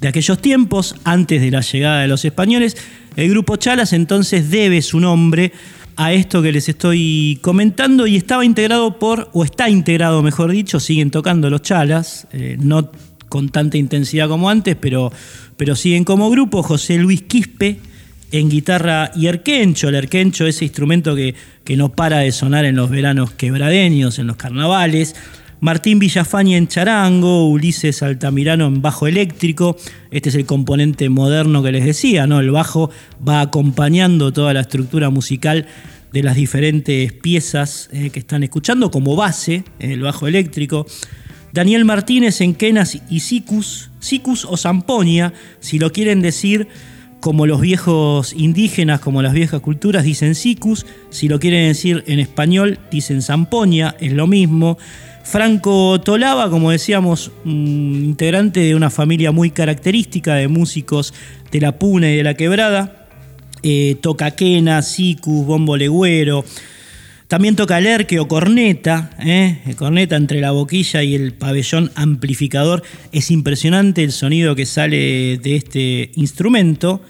de 0.00 0.08
aquellos 0.08 0.40
tiempos, 0.40 0.96
antes 1.04 1.40
de 1.40 1.50
la 1.50 1.62
llegada 1.62 2.02
de 2.02 2.08
los 2.08 2.24
españoles. 2.24 2.76
El 3.16 3.30
grupo 3.30 3.56
Chalas 3.56 3.92
entonces 3.92 4.50
debe 4.50 4.82
su 4.82 5.00
nombre 5.00 5.52
a 5.96 6.12
esto 6.12 6.42
que 6.42 6.52
les 6.52 6.68
estoy 6.68 7.38
comentando 7.42 8.06
y 8.06 8.16
estaba 8.16 8.44
integrado 8.44 8.98
por, 8.98 9.30
o 9.32 9.44
está 9.44 9.68
integrado 9.68 10.22
mejor 10.22 10.50
dicho, 10.50 10.80
siguen 10.80 11.10
tocando 11.10 11.50
los 11.50 11.62
chalas, 11.62 12.26
eh, 12.32 12.56
no 12.60 12.90
con 13.28 13.48
tanta 13.48 13.76
intensidad 13.76 14.28
como 14.28 14.50
antes, 14.50 14.76
pero, 14.76 15.12
pero 15.56 15.76
siguen 15.76 16.04
como 16.04 16.30
grupo, 16.30 16.62
José 16.62 16.98
Luis 16.98 17.22
Quispe 17.22 17.78
en 18.32 18.50
guitarra 18.50 19.12
y 19.14 19.26
erquencho, 19.26 19.88
el 19.88 19.94
erquencho, 19.94 20.46
ese 20.46 20.64
instrumento 20.64 21.14
que, 21.14 21.34
que 21.62 21.76
no 21.76 21.90
para 21.90 22.18
de 22.18 22.32
sonar 22.32 22.64
en 22.64 22.76
los 22.76 22.90
veranos 22.90 23.32
quebradeños, 23.32 24.18
en 24.18 24.26
los 24.26 24.36
carnavales, 24.36 25.14
Martín 25.64 25.98
Villafaña 25.98 26.58
en 26.58 26.68
charango, 26.68 27.48
Ulises 27.48 28.02
Altamirano 28.02 28.66
en 28.66 28.82
bajo 28.82 29.06
eléctrico. 29.06 29.78
Este 30.10 30.28
es 30.28 30.34
el 30.34 30.44
componente 30.44 31.08
moderno 31.08 31.62
que 31.62 31.72
les 31.72 31.86
decía, 31.86 32.26
¿no? 32.26 32.38
El 32.38 32.50
bajo 32.50 32.90
va 33.26 33.40
acompañando 33.40 34.30
toda 34.30 34.52
la 34.52 34.60
estructura 34.60 35.08
musical 35.08 35.66
de 36.12 36.22
las 36.22 36.36
diferentes 36.36 37.14
piezas 37.14 37.88
eh, 37.94 38.10
que 38.10 38.18
están 38.18 38.42
escuchando 38.42 38.90
como 38.90 39.16
base, 39.16 39.64
el 39.78 40.02
bajo 40.02 40.26
eléctrico. 40.26 40.84
Daniel 41.54 41.86
Martínez 41.86 42.42
en 42.42 42.54
quenas 42.54 43.00
y 43.08 43.20
sicus, 43.20 43.90
sicus 44.00 44.44
o 44.44 44.58
zamponia, 44.58 45.32
si 45.60 45.78
lo 45.78 45.92
quieren 45.92 46.20
decir 46.20 46.68
como 47.20 47.46
los 47.46 47.62
viejos 47.62 48.34
indígenas, 48.34 49.00
como 49.00 49.22
las 49.22 49.32
viejas 49.32 49.62
culturas, 49.62 50.04
dicen 50.04 50.34
sicus, 50.34 50.84
si 51.08 51.26
lo 51.26 51.40
quieren 51.40 51.68
decir 51.68 52.04
en 52.06 52.20
español, 52.20 52.78
dicen 52.90 53.22
zamponia, 53.22 53.96
es 53.98 54.12
lo 54.12 54.26
mismo. 54.26 54.76
Franco 55.24 56.00
Tolaba, 56.00 56.50
como 56.50 56.70
decíamos, 56.70 57.32
integrante 57.44 58.60
de 58.60 58.74
una 58.74 58.90
familia 58.90 59.32
muy 59.32 59.50
característica 59.50 60.34
de 60.34 60.48
músicos 60.48 61.14
de 61.50 61.60
la 61.60 61.78
Puna 61.78 62.10
y 62.10 62.16
de 62.16 62.22
la 62.22 62.34
Quebrada. 62.34 63.08
Eh, 63.62 63.96
toca 64.00 64.32
quena, 64.32 64.82
sicus, 64.82 65.46
bombo 65.46 65.76
legüero. 65.76 66.44
También 67.26 67.56
toca 67.56 67.78
el 67.78 68.06
o 68.20 68.28
corneta, 68.28 69.10
¿eh? 69.18 69.74
corneta 69.76 70.14
entre 70.14 70.40
la 70.40 70.50
boquilla 70.50 71.02
y 71.02 71.14
el 71.14 71.32
pabellón 71.32 71.90
amplificador. 71.94 72.82
Es 73.10 73.30
impresionante 73.30 74.04
el 74.04 74.12
sonido 74.12 74.54
que 74.54 74.66
sale 74.66 75.38
de 75.38 75.56
este 75.56 76.10
instrumento, 76.16 77.00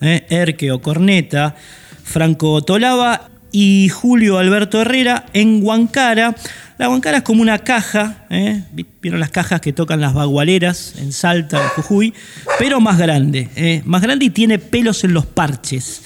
¿eh? 0.00 0.70
o 0.72 0.78
corneta. 0.80 1.54
Franco 2.02 2.62
Tolaba 2.62 3.30
y 3.52 3.90
Julio 3.90 4.38
Alberto 4.38 4.80
Herrera 4.80 5.26
en 5.34 5.62
Huancara. 5.62 6.34
La 6.78 6.86
guancara 6.86 7.18
es 7.18 7.22
como 7.24 7.42
una 7.42 7.58
caja, 7.58 8.24
¿eh? 8.30 8.62
vieron 9.02 9.18
las 9.18 9.30
cajas 9.30 9.60
que 9.60 9.72
tocan 9.72 10.00
las 10.00 10.14
bagualeras 10.14 10.94
en 10.98 11.10
Salta, 11.10 11.60
en 11.60 11.68
Jujuy, 11.70 12.14
pero 12.60 12.80
más 12.80 12.98
grande, 12.98 13.48
¿eh? 13.56 13.82
más 13.84 14.00
grande 14.00 14.26
y 14.26 14.30
tiene 14.30 14.60
pelos 14.60 15.02
en 15.02 15.12
los 15.12 15.26
parches. 15.26 16.02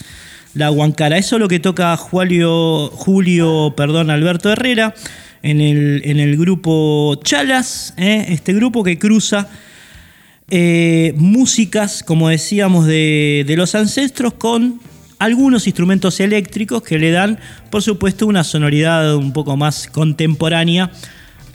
La 0.54 0.70
guancara, 0.70 1.18
eso 1.18 1.36
es 1.36 1.40
lo 1.40 1.48
que 1.48 1.60
toca 1.60 1.94
Julio, 1.98 2.88
Julio 2.88 3.74
perdón, 3.76 4.08
Alberto 4.08 4.50
Herrera 4.50 4.94
en 5.42 5.60
el, 5.60 6.36
grupo 6.38 7.20
Chalas, 7.22 7.92
¿eh? 7.98 8.24
este 8.30 8.54
grupo 8.54 8.82
que 8.82 8.98
cruza 8.98 9.48
músicas, 11.16 12.02
como 12.02 12.30
decíamos, 12.30 12.86
de, 12.86 13.44
de 13.46 13.56
los 13.56 13.74
ancestros 13.74 14.34
con 14.34 14.80
algunos 15.22 15.68
instrumentos 15.68 16.18
eléctricos 16.18 16.82
que 16.82 16.98
le 16.98 17.12
dan, 17.12 17.38
por 17.70 17.80
supuesto, 17.80 18.26
una 18.26 18.42
sonoridad 18.42 19.14
un 19.14 19.32
poco 19.32 19.56
más 19.56 19.86
contemporánea 19.86 20.90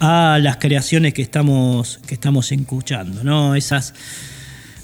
a 0.00 0.38
las 0.40 0.56
creaciones 0.56 1.12
que 1.12 1.20
estamos, 1.20 2.00
que 2.06 2.14
estamos 2.14 2.50
escuchando, 2.50 3.22
¿no? 3.22 3.54
Esas, 3.54 3.92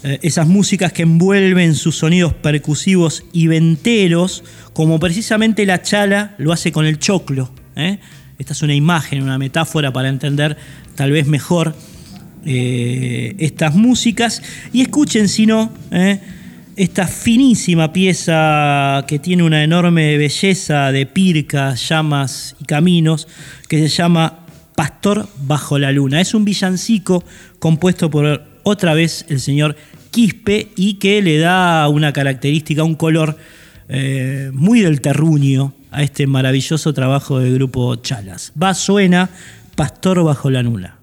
eh, 0.03 0.19
esas 0.21 0.47
músicas 0.47 0.93
que 0.93 1.01
envuelven 1.01 1.73
sus 1.73 1.97
sonidos 1.97 2.33
percusivos 2.33 3.23
y 3.33 3.47
venteros, 3.47 4.43
como 4.73 4.99
precisamente 4.99 5.65
la 5.65 5.81
chala 5.81 6.35
lo 6.37 6.53
hace 6.53 6.71
con 6.71 6.85
el 6.85 6.99
choclo. 6.99 7.51
¿eh? 7.75 7.97
Esta 8.37 8.53
es 8.53 8.61
una 8.61 8.75
imagen, 8.75 9.23
una 9.23 9.39
metáfora 9.39 9.91
para 9.91 10.09
entender 10.09 10.57
tal 10.93 11.09
vez 11.09 11.25
mejor 11.25 11.75
eh, 12.45 13.35
estas 13.39 13.73
músicas. 13.73 14.43
Y 14.73 14.81
escuchen, 14.81 15.27
si 15.27 15.47
no, 15.47 15.73
esta 16.75 17.07
finísima 17.07 17.93
pieza 17.93 19.05
que 19.07 19.19
tiene 19.19 19.43
una 19.43 19.63
enorme 19.63 20.17
belleza 20.17 20.91
de 20.91 21.05
pircas, 21.05 21.87
llamas 21.87 22.55
y 22.59 22.65
caminos, 22.65 23.27
que 23.69 23.79
se 23.79 23.87
llama 23.87 24.45
Pastor 24.75 25.27
bajo 25.41 25.79
la 25.79 25.91
luna. 25.91 26.19
Es 26.19 26.33
un 26.33 26.43
villancico 26.43 27.23
compuesto 27.59 28.09
por 28.09 28.43
otra 28.63 28.93
vez 28.93 29.25
el 29.29 29.39
señor 29.39 29.75
Quispe 30.11 30.71
y 30.75 30.95
que 30.95 31.21
le 31.21 31.37
da 31.37 31.87
una 31.87 32.11
característica, 32.11 32.83
un 32.83 32.95
color 32.95 33.37
eh, 33.87 34.51
muy 34.53 34.81
del 34.81 35.01
terruño 35.01 35.73
a 35.91 36.03
este 36.03 36.27
maravilloso 36.27 36.93
trabajo 36.93 37.39
del 37.39 37.53
grupo 37.53 37.95
Chalas. 37.97 38.51
Va, 38.61 38.73
suena 38.73 39.29
Pastor 39.75 40.23
bajo 40.23 40.49
la 40.49 40.61
luna. 40.61 40.94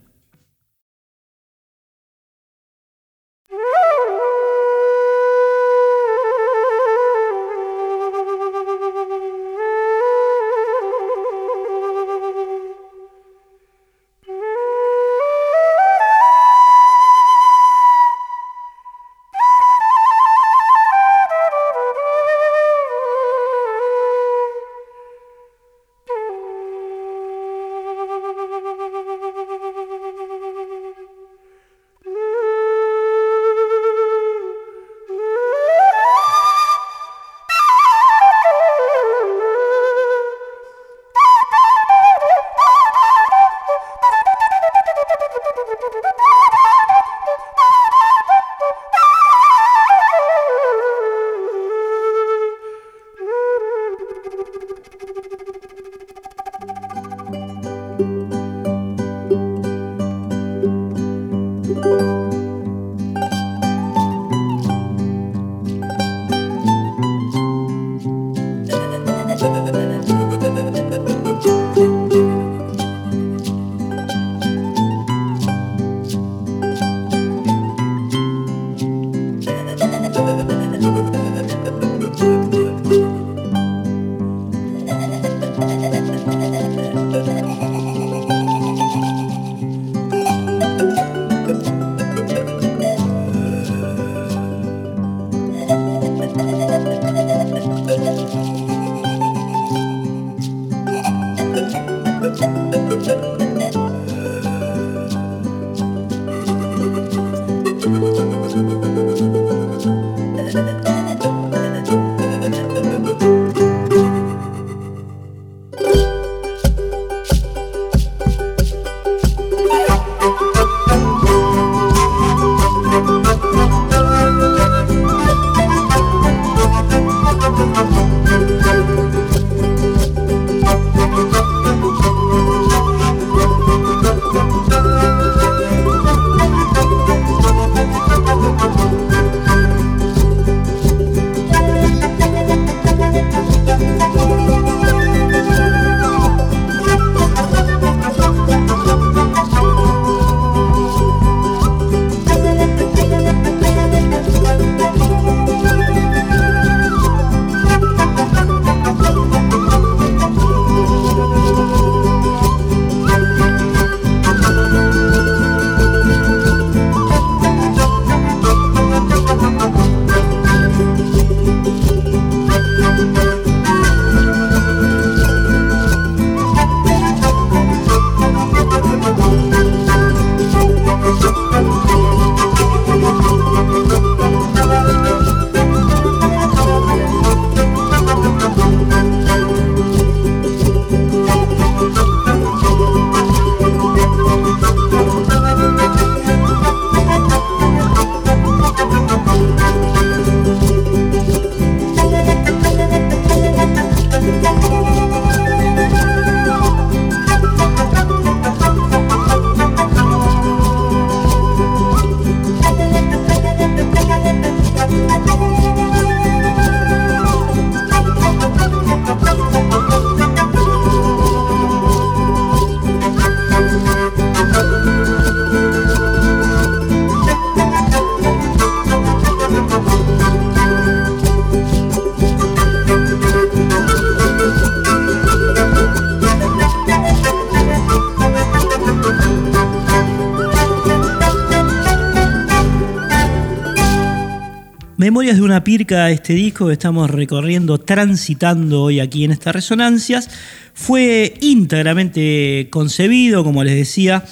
Memorias 245.22 245.38
de 245.38 245.44
una 245.44 245.62
pirca, 245.62 246.10
este 246.10 246.34
disco 246.34 246.66
que 246.66 246.72
estamos 246.72 247.08
recorriendo, 247.08 247.78
transitando 247.78 248.82
hoy 248.82 248.98
aquí 248.98 249.22
en 249.22 249.30
estas 249.30 249.54
resonancias, 249.54 250.28
fue 250.74 251.34
íntegramente 251.40 252.66
concebido, 252.70 253.44
como 253.44 253.62
les 253.62 253.76
decía, 253.76 254.24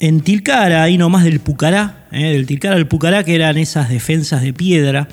en 0.00 0.22
Tilcara, 0.22 0.82
ahí 0.82 0.96
nomás 0.96 1.24
del 1.24 1.40
Pucará, 1.40 2.06
¿eh? 2.10 2.32
del 2.32 2.46
Tilcara 2.46 2.76
al 2.76 2.88
Pucará, 2.88 3.22
que 3.22 3.34
eran 3.34 3.58
esas 3.58 3.90
defensas 3.90 4.40
de 4.40 4.54
piedra 4.54 5.08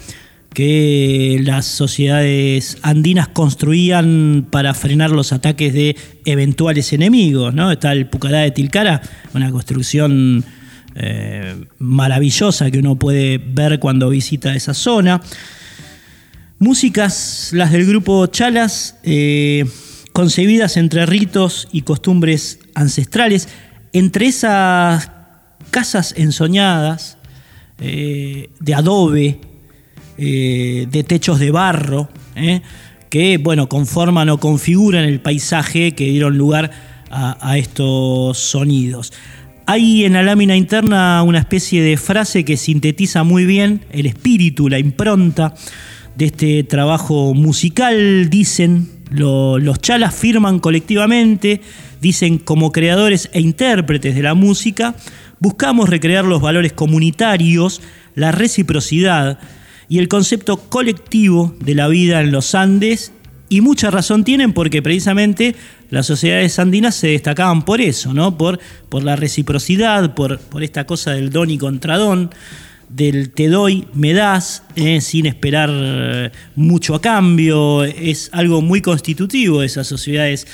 que 0.53 1.41
las 1.43 1.65
sociedades 1.65 2.77
andinas 2.81 3.27
construían 3.27 4.47
para 4.49 4.73
frenar 4.73 5.11
los 5.11 5.33
ataques 5.33 5.73
de 5.73 5.97
eventuales 6.23 6.93
enemigos. 6.93 7.53
¿no? 7.53 7.69
Está 7.69 7.91
el 7.91 8.07
Pucará 8.07 8.39
de 8.39 8.51
Tilcara, 8.51 9.01
una 9.33 9.51
construcción 9.51 10.45
eh, 10.93 11.55
maravillosa 11.79 12.69
que 12.69 12.79
uno 12.79 12.97
puede 12.97 13.37
ver 13.37 13.79
cuando 13.79 14.09
visita 14.09 14.55
esa 14.55 14.73
zona. 14.73 15.21
Músicas, 16.59 17.51
las 17.53 17.71
del 17.71 17.85
grupo 17.85 18.27
Chalas, 18.27 18.97
eh, 19.03 19.65
concebidas 20.11 20.77
entre 20.77 21.05
ritos 21.05 21.69
y 21.71 21.83
costumbres 21.83 22.59
ancestrales, 22.75 23.47
entre 23.93 24.27
esas 24.27 25.11
casas 25.69 26.13
ensoñadas 26.17 27.17
eh, 27.79 28.49
de 28.59 28.73
adobe, 28.73 29.39
de 30.17 31.03
techos 31.07 31.39
de 31.39 31.49
barro, 31.49 32.07
que 33.09 33.39
bueno, 33.39 33.67
conforman 33.67 34.29
o 34.29 34.39
configuran 34.39 35.05
el 35.05 35.19
paisaje 35.19 35.93
que 35.93 36.03
dieron 36.11 36.37
lugar 36.37 36.69
a 37.09 37.57
estos 37.57 38.37
sonidos. 38.37 39.11
Hay 39.65 40.05
en 40.05 40.13
la 40.13 40.23
lámina 40.23 40.55
interna 40.55 41.23
una 41.23 41.39
especie 41.39 41.81
de 41.81 41.97
frase 41.97 42.43
que 42.43 42.57
sintetiza 42.57 43.23
muy 43.23 43.45
bien 43.45 43.85
el 43.91 44.05
espíritu, 44.05 44.69
la 44.69 44.79
impronta 44.79 45.53
de 46.15 46.25
este 46.25 46.63
trabajo 46.63 47.33
musical. 47.33 48.29
Dicen, 48.29 48.89
los 49.11 49.79
chalas 49.81 50.15
firman 50.15 50.59
colectivamente, 50.59 51.61
dicen 52.01 52.37
como 52.37 52.71
creadores 52.71 53.29
e 53.33 53.41
intérpretes 53.41 54.15
de 54.15 54.23
la 54.23 54.33
música, 54.33 54.95
buscamos 55.39 55.89
recrear 55.89 56.25
los 56.25 56.41
valores 56.41 56.73
comunitarios, 56.73 57.81
la 58.15 58.31
reciprocidad 58.31 59.39
y 59.87 59.99
el 59.99 60.07
concepto 60.07 60.57
colectivo 60.57 61.55
de 61.59 61.75
la 61.75 61.87
vida 61.87 62.21
en 62.21 62.31
los 62.31 62.55
Andes 62.55 63.13
y 63.51 63.59
mucha 63.59 63.91
razón 63.91 64.23
tienen 64.23 64.53
porque 64.53 64.81
precisamente 64.81 65.55
las 65.91 66.05
sociedades 66.05 66.57
andinas 66.57 66.95
se 66.95 67.07
destacaban 67.07 67.63
por 67.63 67.81
eso, 67.81 68.13
¿no? 68.13 68.37
Por, 68.37 68.59
la 69.03 69.17
reciprocidad, 69.17 70.15
por, 70.15 70.39
por 70.39 70.63
esta 70.63 70.85
cosa 70.85 71.11
del 71.11 71.29
don 71.29 71.49
y 71.49 71.57
contradón, 71.57 72.31
del 72.87 73.29
te 73.29 73.49
doy, 73.49 73.87
me 73.93 74.13
das, 74.13 74.63
eh, 74.75 75.01
sin 75.01 75.25
esperar 75.25 75.69
eh, 75.71 76.31
mucho 76.55 76.95
a 76.95 77.01
cambio. 77.01 77.83
Es 77.83 78.29
algo 78.31 78.61
muy 78.61 78.81
constitutivo 78.81 79.59
de 79.59 79.65
esas 79.65 79.85
sociedades 79.85 80.47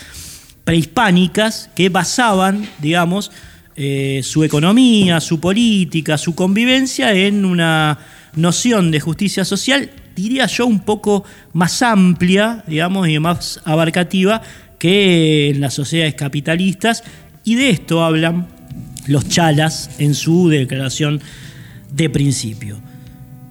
prehispánicas 0.64 1.70
que 1.76 1.90
basaban, 1.90 2.68
digamos, 2.80 3.32
eh, 3.76 4.22
su 4.24 4.44
economía, 4.44 5.22
su 5.22 5.40
política, 5.40 6.18
su 6.18 6.34
convivencia 6.34 7.14
en 7.14 7.46
una 7.46 8.00
noción 8.36 8.90
de 8.90 9.00
justicia 9.00 9.46
social 9.46 9.92
diría 10.16 10.48
yo, 10.48 10.66
un 10.66 10.80
poco 10.80 11.24
más 11.54 11.82
amplia, 11.84 12.64
digamos, 12.68 13.08
y 13.08 13.20
más 13.20 13.62
abarcativa 13.64 14.42
que 14.78 15.50
en 15.50 15.62
las 15.62 15.74
sociedades 15.74 16.16
capitalistas, 16.16 17.04
y 17.44 17.56
de 17.56 17.70
esto 17.70 18.04
hablan 18.04 18.48
los 19.08 19.28
chalas 19.30 19.90
en 20.00 20.14
su 20.14 20.50
declaración 20.50 21.22
de 21.92 22.10
principio. 22.10 22.80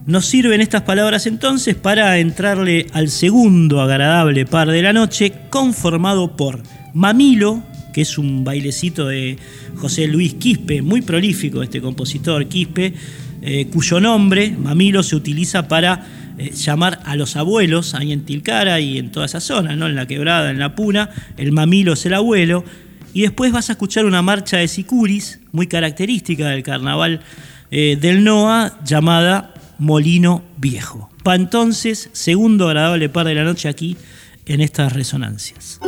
Nos 0.06 0.26
sirven 0.26 0.60
estas 0.60 0.82
palabras 0.82 1.26
entonces 1.26 1.74
para 1.74 2.18
entrarle 2.18 2.86
al 2.92 3.08
segundo 3.08 3.80
agradable 3.80 4.46
par 4.46 4.70
de 4.70 4.82
la 4.82 4.92
noche, 4.92 5.32
conformado 5.50 6.36
por 6.36 6.62
Mamilo, 6.94 7.62
que 7.92 8.02
es 8.02 8.18
un 8.18 8.44
bailecito 8.44 9.08
de 9.08 9.36
José 9.76 10.06
Luis 10.06 10.34
Quispe, 10.34 10.82
muy 10.82 11.02
prolífico 11.02 11.62
este 11.62 11.80
compositor 11.80 12.46
Quispe, 12.46 12.94
eh, 13.42 13.66
cuyo 13.72 13.98
nombre, 14.00 14.50
Mamilo, 14.50 15.02
se 15.02 15.16
utiliza 15.16 15.66
para 15.66 16.06
eh, 16.38 16.50
llamar 16.50 17.00
a 17.04 17.16
los 17.16 17.36
abuelos 17.36 17.94
ahí 17.94 18.12
en 18.12 18.24
Tilcara 18.24 18.80
y 18.80 18.98
en 18.98 19.10
toda 19.10 19.26
esa 19.26 19.40
zona, 19.40 19.76
¿no? 19.76 19.86
en 19.86 19.94
la 19.94 20.06
quebrada, 20.06 20.50
en 20.50 20.58
la 20.58 20.74
puna, 20.74 21.10
el 21.36 21.52
mamilo 21.52 21.94
es 21.94 22.06
el 22.06 22.14
abuelo, 22.14 22.64
y 23.12 23.22
después 23.22 23.52
vas 23.52 23.70
a 23.70 23.72
escuchar 23.72 24.04
una 24.04 24.20
marcha 24.20 24.58
de 24.58 24.68
sicuris, 24.68 25.40
muy 25.52 25.66
característica 25.66 26.48
del 26.48 26.62
carnaval 26.62 27.20
eh, 27.70 27.96
del 27.98 28.22
NOA, 28.22 28.80
llamada 28.84 29.54
Molino 29.78 30.42
Viejo. 30.58 31.10
Pa' 31.22 31.34
entonces, 31.34 32.10
segundo 32.12 32.68
agradable 32.68 33.08
par 33.08 33.26
de 33.26 33.34
la 33.34 33.44
noche 33.44 33.68
aquí 33.68 33.96
en 34.44 34.60
estas 34.60 34.92
resonancias. 34.92 35.80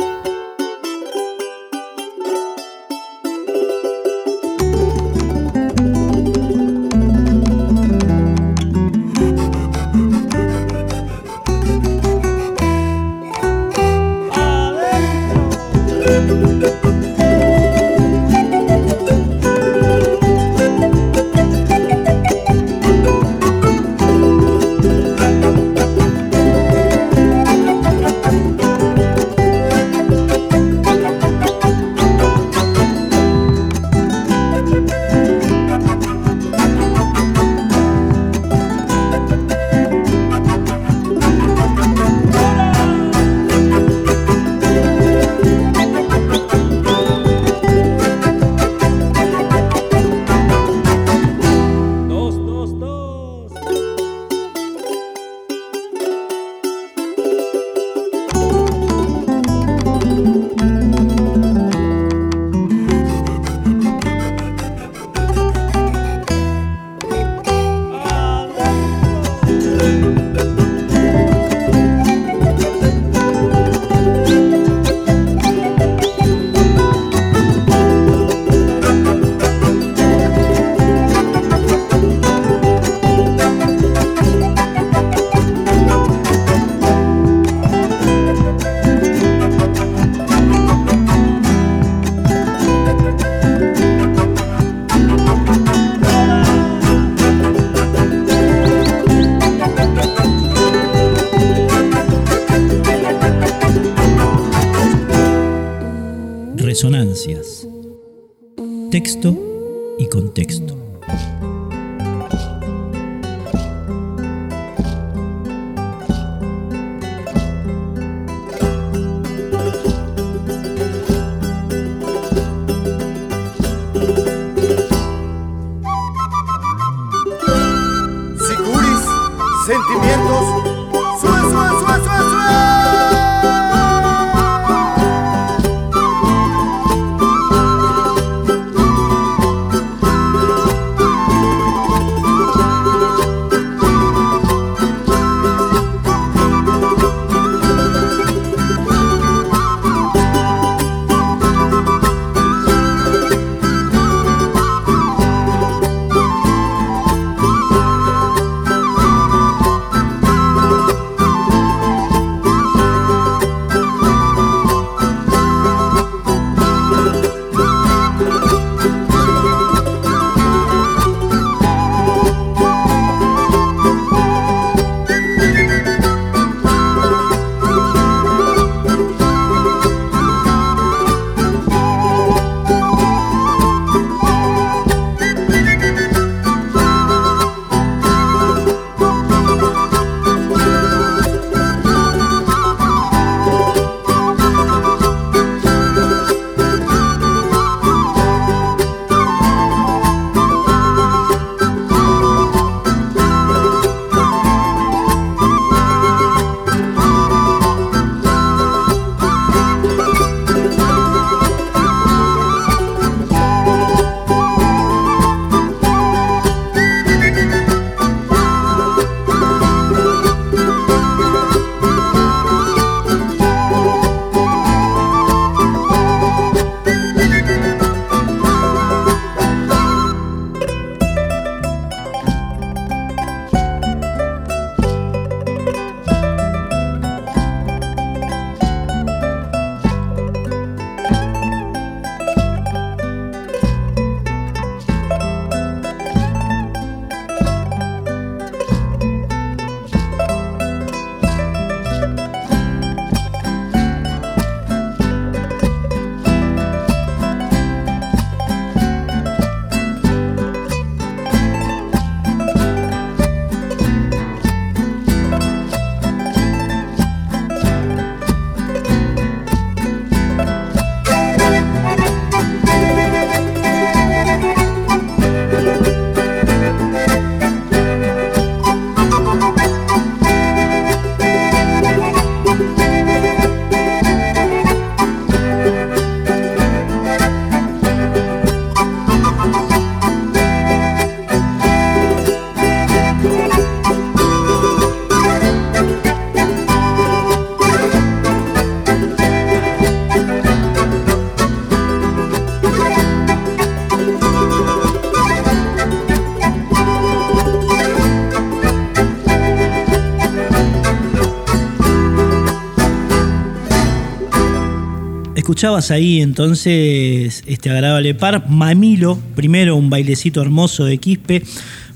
Escuchabas 315.59 315.91
ahí 315.91 316.21
entonces 316.21 317.43
este 317.45 317.69
agradable 317.69 318.15
par, 318.15 318.47
Mamilo, 318.47 319.19
primero 319.35 319.75
un 319.75 319.89
bailecito 319.89 320.41
hermoso 320.41 320.85
de 320.85 320.99
Quispe, 320.99 321.43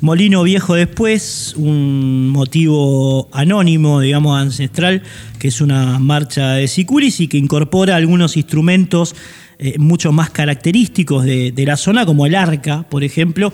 Molino 0.01 0.43
Viejo 0.43 0.75
después, 0.75 1.53
un 1.55 2.27
motivo 2.27 3.29
anónimo, 3.31 4.01
digamos, 4.01 4.37
ancestral, 4.37 5.01
que 5.39 5.47
es 5.47 5.61
una 5.61 5.97
marcha 5.97 6.55
de 6.55 6.67
Sicuris 6.67 7.21
y 7.21 7.29
que 7.29 7.37
incorpora 7.37 7.95
algunos 7.95 8.35
instrumentos 8.35 9.15
eh, 9.59 9.75
mucho 9.79 10.11
más 10.11 10.29
característicos 10.29 11.23
de, 11.23 11.53
de 11.53 11.65
la 11.65 11.77
zona, 11.77 12.05
como 12.05 12.25
el 12.25 12.35
arca, 12.35 12.83
por 12.89 13.05
ejemplo, 13.05 13.53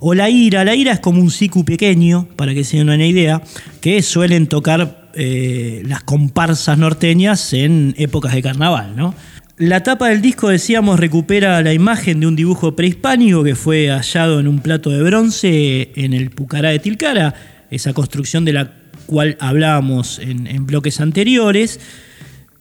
o 0.00 0.12
la 0.12 0.28
ira. 0.28 0.64
La 0.64 0.74
ira 0.74 0.90
es 0.90 0.98
como 0.98 1.20
un 1.20 1.30
sicu 1.30 1.64
pequeño, 1.64 2.26
para 2.34 2.52
que 2.52 2.64
se 2.64 2.78
den 2.78 2.90
una 2.90 3.06
idea, 3.06 3.40
que 3.80 4.02
suelen 4.02 4.48
tocar 4.48 5.05
eh, 5.18 5.82
las 5.86 6.02
comparsas 6.02 6.76
norteñas 6.76 7.52
en 7.54 7.94
épocas 7.96 8.34
de 8.34 8.42
carnaval, 8.42 8.94
¿no? 8.96 9.14
La 9.56 9.82
tapa 9.82 10.08
del 10.08 10.20
disco, 10.20 10.50
decíamos, 10.50 11.00
recupera 11.00 11.62
la 11.62 11.72
imagen 11.72 12.20
de 12.20 12.26
un 12.26 12.36
dibujo 12.36 12.76
prehispánico 12.76 13.42
que 13.42 13.54
fue 13.54 13.88
hallado 13.88 14.38
en 14.38 14.48
un 14.48 14.58
plato 14.60 14.90
de 14.90 15.02
bronce 15.02 15.92
en 15.96 16.12
el 16.12 16.28
Pucará 16.28 16.68
de 16.68 16.78
Tilcara, 16.78 17.34
esa 17.70 17.94
construcción 17.94 18.44
de 18.44 18.52
la 18.52 18.72
cual 19.06 19.38
hablábamos 19.40 20.18
en, 20.18 20.66
bloques 20.66 21.00
anteriores, 21.00 21.80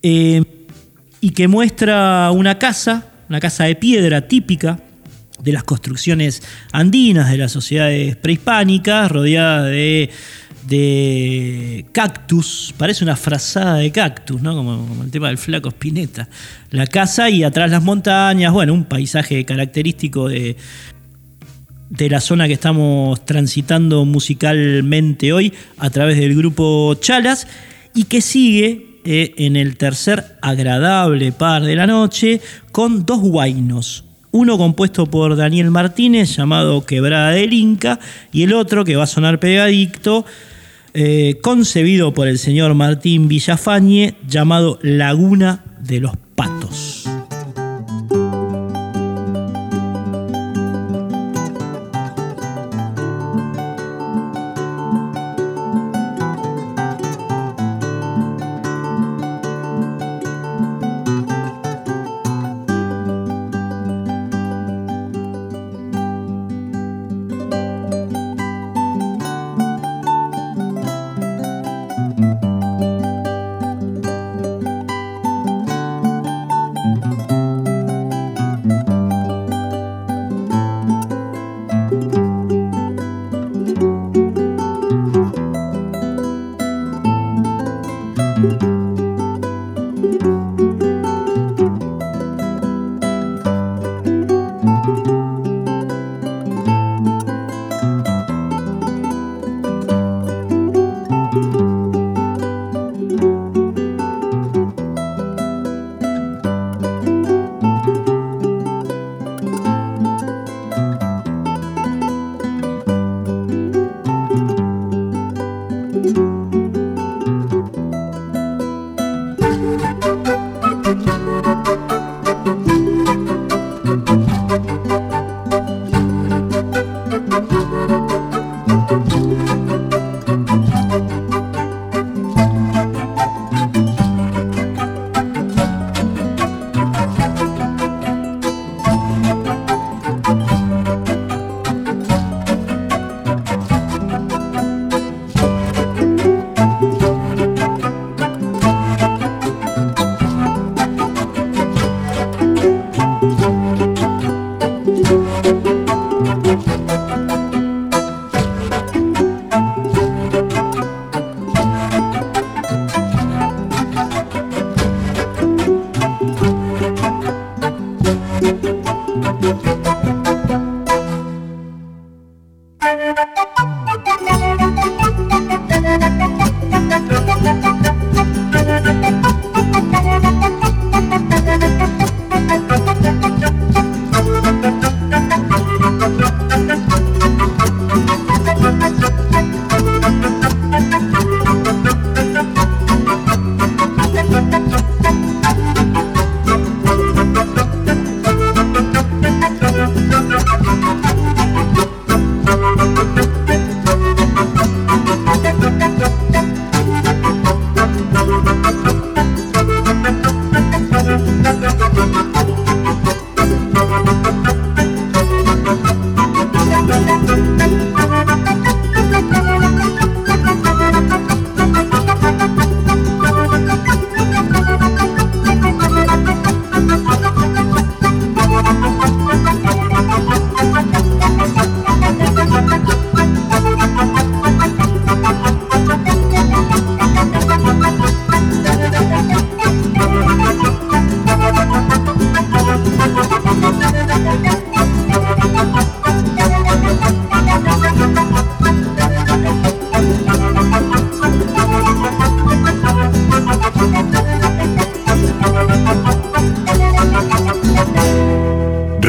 eh, 0.01 0.41
y 1.19 1.31
que 1.31 1.49
muestra 1.49 2.31
una 2.31 2.57
casa, 2.57 3.07
una 3.27 3.41
casa 3.41 3.65
de 3.65 3.75
piedra 3.75 4.29
típica 4.29 4.79
de 5.43 5.51
las 5.51 5.63
construcciones 5.65 6.41
andinas, 6.71 7.29
de 7.29 7.37
las 7.37 7.51
sociedades 7.51 8.15
prehispánicas, 8.15 9.11
rodeada 9.11 9.65
de, 9.65 10.09
de 10.67 11.85
cactus, 11.91 12.73
parece 12.77 13.03
una 13.03 13.15
frazada 13.15 13.75
de 13.75 13.91
cactus, 13.91 14.41
¿no? 14.41 14.55
como, 14.55 15.03
el 15.03 15.11
tema 15.11 15.27
del 15.27 15.37
flaco 15.37 15.69
Spinetta. 15.69 16.27
La 16.71 16.87
casa 16.87 17.29
y 17.29 17.43
atrás 17.43 17.69
las 17.69 17.83
montañas, 17.83 18.51
bueno, 18.51 18.73
un 18.73 18.85
paisaje 18.85 19.45
característico 19.45 20.27
de, 20.27 20.57
de 21.89 22.09
la 22.09 22.19
zona 22.19 22.47
que 22.47 22.53
estamos 22.53 23.23
transitando 23.25 24.05
musicalmente 24.05 25.33
hoy 25.33 25.53
a 25.77 25.89
través 25.89 26.17
del 26.17 26.35
grupo 26.35 26.95
Chalas 26.95 27.47
y 27.93 28.05
que 28.05 28.21
sigue 28.21 28.99
eh, 29.05 29.35
en 29.37 29.55
el 29.55 29.77
tercer 29.77 30.37
agradable 30.41 31.31
par 31.31 31.63
de 31.63 31.75
la 31.75 31.85
noche 31.85 32.41
con 32.71 33.05
dos 33.05 33.19
guainos. 33.19 34.03
Uno 34.31 34.57
compuesto 34.57 35.05
por 35.05 35.37
Daniel 35.37 35.71
Martínez 35.71 36.35
llamado 36.35 36.85
Quebrada 36.85 37.29
del 37.29 37.53
Inca 37.53 37.99
y 38.33 38.43
el 38.43 38.53
otro 38.53 38.83
que 38.83 38.95
va 38.95 39.03
a 39.03 39.07
sonar 39.07 39.39
pegadicto 39.39 40.25
eh, 40.95 41.39
concebido 41.41 42.13
por 42.13 42.27
el 42.27 42.39
señor 42.39 42.73
Martín 42.73 43.27
Villafañe 43.27 44.15
llamado 44.27 44.79
Laguna 44.81 45.63
de 45.81 45.99
los 45.99 46.13
Patos. 46.35 47.04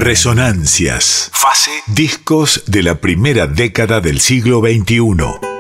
Resonancias. 0.07 1.31
Fase. 1.33 1.73
Discos 1.89 2.63
de 2.69 2.85
la 2.85 3.01
primera 3.01 3.49
década 3.49 4.01
del 4.01 4.21
siglo 4.21 4.61
XXI. 4.61 5.56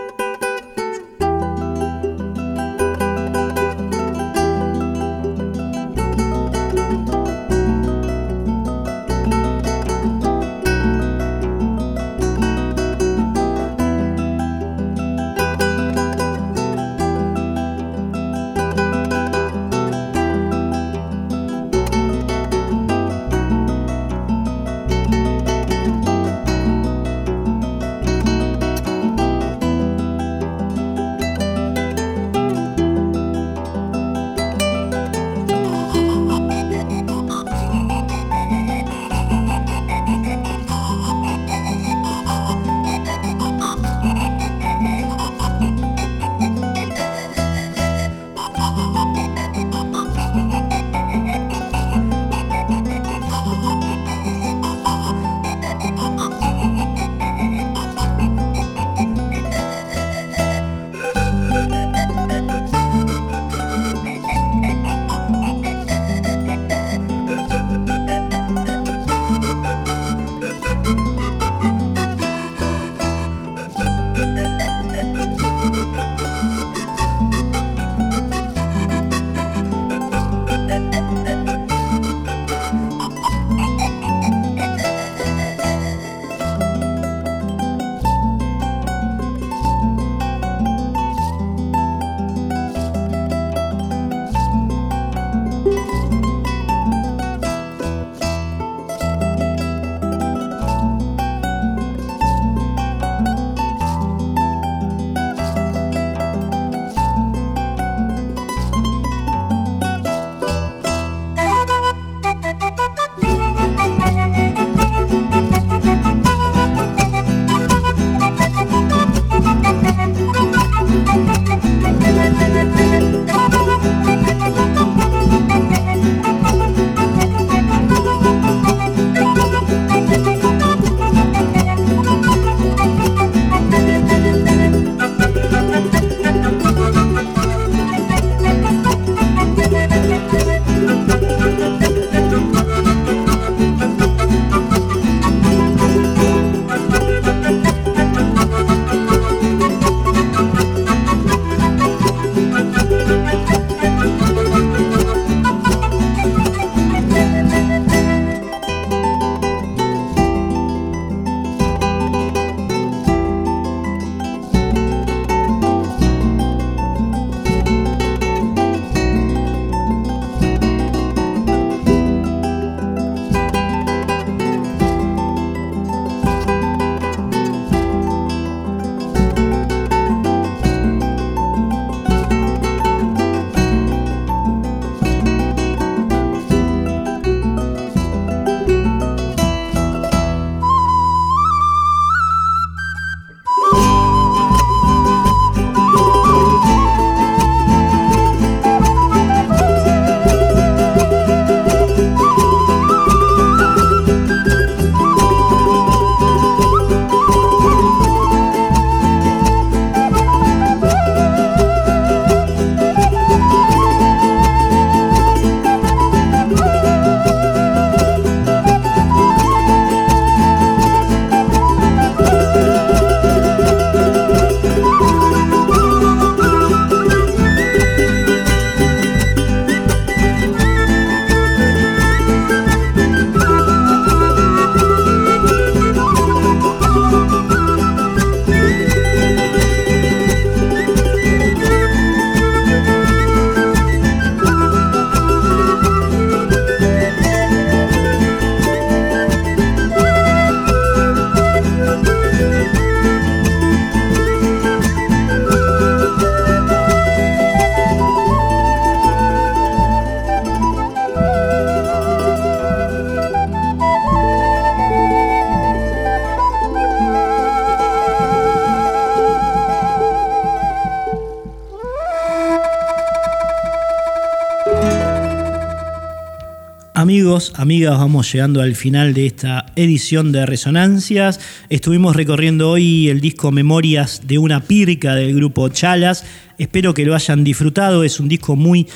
amigos, 277.36 277.52
amigas, 277.56 277.98
vamos 277.98 278.32
llegando 278.32 278.62
al 278.62 278.74
final 278.74 279.12
de 279.12 279.26
esta 279.26 279.66
edición 279.76 280.32
de 280.32 280.46
Resonancias. 280.46 281.38
Estuvimos 281.68 282.16
recorriendo 282.16 282.70
hoy 282.70 283.10
el 283.10 283.20
disco 283.20 283.50
Memorias 283.50 284.22
de 284.26 284.38
una 284.38 284.60
Pirca 284.60 285.14
del 285.14 285.34
grupo 285.34 285.68
Chalas. 285.68 286.24
Espero 286.56 286.94
que 286.94 287.04
lo 287.04 287.14
hayan 287.14 287.44
disfrutado. 287.44 288.04
Es 288.04 288.20
un 288.20 288.28
disco 288.28 288.56
muy, 288.56 288.86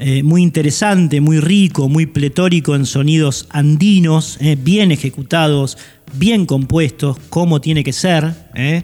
eh, 0.00 0.24
muy 0.24 0.42
interesante, 0.42 1.20
muy 1.20 1.38
rico, 1.38 1.88
muy 1.88 2.06
pletórico 2.06 2.74
en 2.74 2.84
sonidos 2.84 3.46
andinos, 3.50 4.38
eh, 4.40 4.56
bien 4.60 4.90
ejecutados, 4.90 5.78
bien 6.14 6.46
compuestos, 6.46 7.16
como 7.28 7.60
tiene 7.60 7.84
que 7.84 7.92
ser. 7.92 8.34
Eh. 8.56 8.82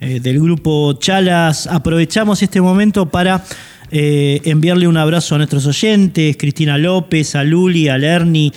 Del 0.00 0.40
grupo 0.40 0.94
Chalas. 0.94 1.68
Aprovechamos 1.68 2.42
este 2.42 2.60
momento 2.60 3.08
para 3.08 3.44
eh, 3.92 4.40
enviarle 4.44 4.88
un 4.88 4.96
abrazo 4.96 5.34
a 5.34 5.38
nuestros 5.38 5.66
oyentes, 5.66 6.36
Cristina 6.38 6.78
López, 6.78 7.36
a 7.36 7.44
Luli, 7.44 7.88
a 7.88 7.98
Lerny, 7.98 8.50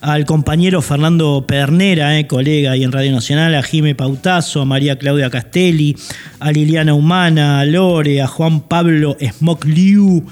al 0.00 0.24
compañero 0.24 0.80
Fernando 0.80 1.44
Pernera, 1.46 2.18
eh, 2.18 2.26
colega 2.26 2.72
ahí 2.72 2.84
en 2.84 2.92
Radio 2.92 3.12
Nacional, 3.12 3.54
a 3.54 3.62
Jime 3.62 3.94
Pautazo, 3.94 4.62
a 4.62 4.64
María 4.64 4.98
Claudia 4.98 5.28
Castelli, 5.28 5.94
a 6.40 6.50
Liliana 6.52 6.94
Humana, 6.94 7.60
a 7.60 7.66
Lore, 7.66 8.22
a 8.22 8.26
Juan 8.26 8.62
Pablo 8.62 9.16
Smokliu, 9.20 10.24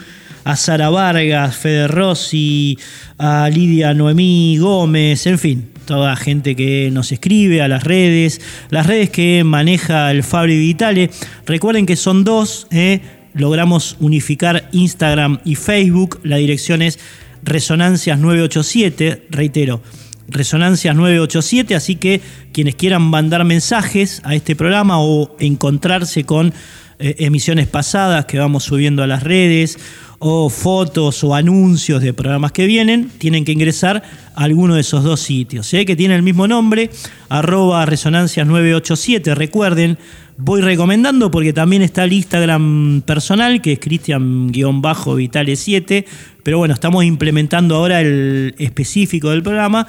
a 0.45 0.57
Sara 0.57 0.89
Vargas, 0.89 1.55
Fede 1.57 1.87
Rossi, 1.89 2.79
a 3.19 3.51
Lidia 3.51 3.93
Noemí 3.93 4.57
Gómez, 4.59 5.27
en 5.27 5.39
fin, 5.39 5.69
toda 5.87 6.15
gente 6.17 6.55
que 6.55 6.91
nos 6.93 7.13
escribe 7.13 7.63
a 7.63 7.69
las 7.69 7.85
redes, 7.85 8.41
las 8.71 8.87
redes 8.87 9.11
que 9.11 9.43
maneja 9.45 10.11
el 10.11 10.23
Fabri 10.23 10.59
Vitale. 10.59 11.11
Recuerden 11.47 11.87
que 11.87 11.97
son 11.97 12.25
dos, 12.25 12.67
eh, 12.71 13.01
logramos 13.37 13.97
unificar 14.01 14.69
Instagram 14.73 15.41
y 15.45 15.55
Facebook, 15.55 16.21
la 16.23 16.37
dirección 16.37 16.83
es 16.83 16.99
Resonancias 17.43 18.19
987, 18.19 19.27
reitero, 19.31 19.81
Resonancias 20.29 20.97
987, 20.97 21.75
así 21.75 21.97
que 21.97 22.21
quienes 22.53 22.75
quieran 22.75 23.03
mandar 23.03 23.45
mensajes 23.45 24.21
a 24.25 24.35
este 24.35 24.57
programa 24.57 25.01
o 25.01 25.37
encontrarse 25.39 26.25
con 26.25 26.53
eh, 26.99 27.15
emisiones 27.19 27.69
pasadas 27.69 28.25
que 28.25 28.39
vamos 28.39 28.65
subiendo 28.65 29.03
a 29.03 29.07
las 29.07 29.23
redes 29.23 29.79
o 30.19 30.49
fotos 30.49 31.23
o 31.25 31.35
anuncios 31.35 32.03
de 32.03 32.15
programas 32.15 32.53
que 32.53 32.67
vienen, 32.67 33.11
tienen 33.19 33.45
que 33.45 33.53
ingresar 33.53 34.03
a 34.35 34.45
alguno 34.45 34.75
de 34.75 34.81
esos 34.81 35.05
dos 35.05 35.21
sitios, 35.21 35.73
¿eh? 35.75 35.85
que 35.85 35.95
tiene 35.95 36.15
el 36.15 36.23
mismo 36.23 36.49
nombre, 36.49 36.91
arroba 37.29 37.85
resonancias 37.87 38.47
987. 38.47 39.35
Recuerden, 39.35 39.99
voy 40.39 40.61
recomendando 40.61 41.31
porque 41.31 41.53
también 41.53 41.83
está 41.83 42.03
el 42.05 42.13
Instagram 42.13 43.03
personal, 43.03 43.61
que 43.63 43.73
es 43.73 43.81
Cristian-Vitale7, 43.81 46.05
pero 46.43 46.59
bueno, 46.59 46.75
estamos 46.75 47.05
implementando 47.05 47.77
ahora 47.77 48.01
el 48.01 48.55
específico 48.59 49.31
del 49.31 49.43
programa. 49.43 49.87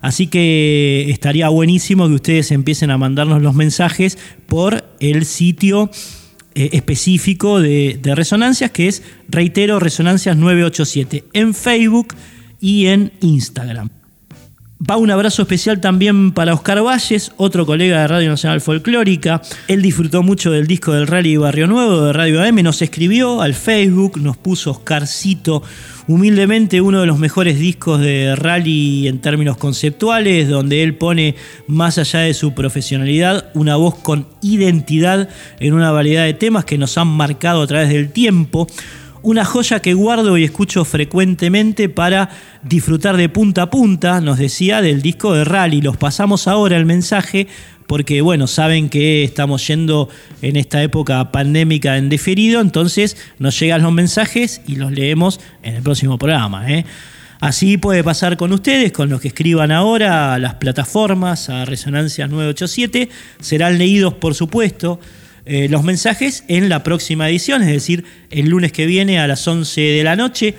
Así 0.00 0.28
que 0.28 1.06
estaría 1.10 1.50
buenísimo 1.50 2.08
que 2.08 2.14
ustedes 2.14 2.50
empiecen 2.52 2.90
a 2.90 2.98
mandarnos 2.98 3.42
los 3.42 3.54
mensajes 3.54 4.16
por 4.46 4.82
el 4.98 5.26
sitio 5.26 5.90
eh, 6.54 6.70
específico 6.72 7.60
de, 7.60 8.00
Resonancias, 8.02 8.70
que 8.70 8.88
es, 8.88 9.02
reitero, 9.28 9.78
Resonancias 9.78 10.34
987, 10.36 11.24
en 11.34 11.52
Facebook 11.54 12.14
y 12.60 12.86
en 12.86 13.12
Instagram. 13.20 13.90
Va 14.88 14.96
un 14.96 15.10
abrazo 15.10 15.42
especial 15.42 15.78
también 15.78 16.32
para 16.32 16.54
Oscar 16.54 16.82
Valles, 16.82 17.32
otro 17.36 17.66
colega 17.66 18.00
de 18.00 18.08
Radio 18.08 18.30
Nacional 18.30 18.62
Folclórica. 18.62 19.42
Él 19.68 19.82
disfrutó 19.82 20.22
mucho 20.22 20.50
del 20.52 20.66
disco 20.66 20.92
del 20.92 21.06
Rally 21.06 21.36
Barrio 21.36 21.66
Nuevo 21.66 22.00
de 22.00 22.14
Radio 22.14 22.42
AM, 22.42 22.62
nos 22.62 22.80
escribió 22.80 23.42
al 23.42 23.52
Facebook, 23.52 24.18
nos 24.18 24.38
puso 24.38 24.70
Oscarcito, 24.70 25.62
humildemente 26.06 26.80
uno 26.80 27.02
de 27.02 27.06
los 27.06 27.18
mejores 27.18 27.58
discos 27.58 28.00
de 28.00 28.34
rally 28.36 29.06
en 29.06 29.20
términos 29.20 29.58
conceptuales, 29.58 30.48
donde 30.48 30.82
él 30.82 30.94
pone, 30.94 31.34
más 31.66 31.98
allá 31.98 32.20
de 32.20 32.32
su 32.32 32.54
profesionalidad, 32.54 33.50
una 33.52 33.76
voz 33.76 33.96
con 33.96 34.28
identidad 34.40 35.28
en 35.58 35.74
una 35.74 35.90
variedad 35.90 36.24
de 36.24 36.32
temas 36.32 36.64
que 36.64 36.78
nos 36.78 36.96
han 36.96 37.08
marcado 37.08 37.60
a 37.60 37.66
través 37.66 37.90
del 37.90 38.10
tiempo. 38.12 38.66
Una 39.22 39.44
joya 39.44 39.80
que 39.80 39.92
guardo 39.92 40.38
y 40.38 40.44
escucho 40.44 40.86
frecuentemente 40.86 41.90
para 41.90 42.30
disfrutar 42.62 43.18
de 43.18 43.28
punta 43.28 43.62
a 43.62 43.70
punta, 43.70 44.22
nos 44.22 44.38
decía, 44.38 44.80
del 44.80 45.02
disco 45.02 45.34
de 45.34 45.44
Rally. 45.44 45.82
Los 45.82 45.98
pasamos 45.98 46.48
ahora 46.48 46.78
el 46.78 46.86
mensaje 46.86 47.46
porque, 47.86 48.22
bueno, 48.22 48.46
saben 48.46 48.88
que 48.88 49.22
estamos 49.22 49.66
yendo 49.66 50.08
en 50.40 50.56
esta 50.56 50.82
época 50.82 51.32
pandémica 51.32 51.98
en 51.98 52.08
deferido, 52.08 52.62
entonces 52.62 53.18
nos 53.38 53.60
llegan 53.60 53.82
los 53.82 53.92
mensajes 53.92 54.62
y 54.66 54.76
los 54.76 54.90
leemos 54.90 55.38
en 55.62 55.74
el 55.74 55.82
próximo 55.82 56.16
programa. 56.16 56.72
¿eh? 56.72 56.86
Así 57.40 57.76
puede 57.76 58.02
pasar 58.02 58.38
con 58.38 58.52
ustedes, 58.54 58.90
con 58.90 59.10
los 59.10 59.20
que 59.20 59.28
escriban 59.28 59.70
ahora 59.70 60.32
a 60.32 60.38
las 60.38 60.54
plataformas, 60.54 61.50
a 61.50 61.66
Resonancias 61.66 62.30
987, 62.30 63.10
serán 63.40 63.76
leídos, 63.76 64.14
por 64.14 64.34
supuesto 64.34 64.98
eh, 65.44 65.68
los 65.68 65.82
mensajes 65.82 66.44
en 66.48 66.68
la 66.68 66.82
próxima 66.82 67.28
edición, 67.28 67.62
es 67.62 67.68
decir, 67.68 68.04
el 68.30 68.48
lunes 68.48 68.72
que 68.72 68.86
viene 68.86 69.18
a 69.18 69.26
las 69.26 69.46
11 69.46 69.80
de 69.80 70.04
la 70.04 70.16
noche. 70.16 70.54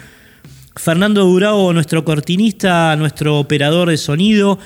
Fernando 0.76 1.26
Durao, 1.26 1.74
nuestro 1.74 2.04
cortinista, 2.06 2.96
nuestro 2.96 3.40
operador 3.40 3.90
de 3.90 3.98
sonido, 3.98 4.58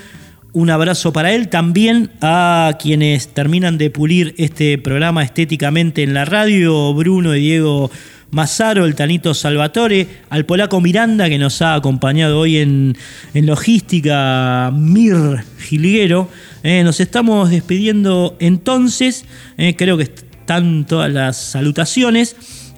un 0.54 0.70
abrazo 0.70 1.12
para 1.12 1.34
él. 1.34 1.50
También 1.50 2.12
a 2.22 2.78
quienes 2.82 3.28
terminan 3.30 3.78
de 3.78 3.90
pulir 3.90 4.34
este 4.38 4.78
programa 4.78 5.24
estéticamente 5.24 6.04
en 6.04 6.14
la 6.14 6.24
radio, 6.24 6.94
Bruno 6.94 7.36
y 7.36 7.42
Diego 7.42 7.92
Mazaro, 8.32 8.86
el 8.86 8.96
Tanito 8.96 9.34
Salvatore, 9.34 10.08
al 10.30 10.46
polaco 10.46 10.82
Miranda 10.82 11.30
que 11.30 11.38
nos 11.38 11.62
ha 11.62 11.74
acompañado 11.74 12.40
hoy 12.40 12.58
en, 12.58 12.98
en 13.34 13.46
logística, 13.46 14.72
Mir 14.74 15.44
Gilguero. 15.60 16.30
Eh, 16.68 16.84
nos 16.84 17.00
estamos 17.00 17.52
despidiendo 17.52 18.36
entonces, 18.40 19.26
eh, 19.56 19.76
creo 19.76 19.98
que 19.98 20.04
están 20.06 20.88
todas 20.88 21.14
las 21.14 21.38
salutaciones, 21.38 22.36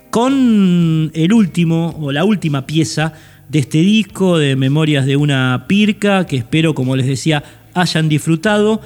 con 0.09 1.09
el 1.13 1.31
último 1.31 1.95
o 1.97 2.11
la 2.11 2.25
última 2.25 2.67
pieza 2.67 3.13
de 3.47 3.59
este 3.59 3.77
disco 3.77 4.38
de 4.38 4.57
Memorias 4.57 5.05
de 5.05 5.15
una 5.15 5.67
Pirca, 5.69 6.27
que 6.27 6.35
espero, 6.35 6.75
como 6.75 6.97
les 6.97 7.07
decía, 7.07 7.45
hayan 7.73 8.09
disfrutado. 8.09 8.81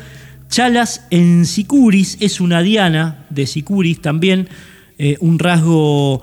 Chalas 0.50 1.08
en 1.10 1.48
Sicuris 1.48 2.18
es 2.20 2.40
una 2.40 2.62
diana 2.62 3.26
de 3.32 3.48
Sicuris 3.48 4.02
también, 4.02 4.50
eh, 5.00 5.18
un 5.20 5.40
rasgo 5.40 6.22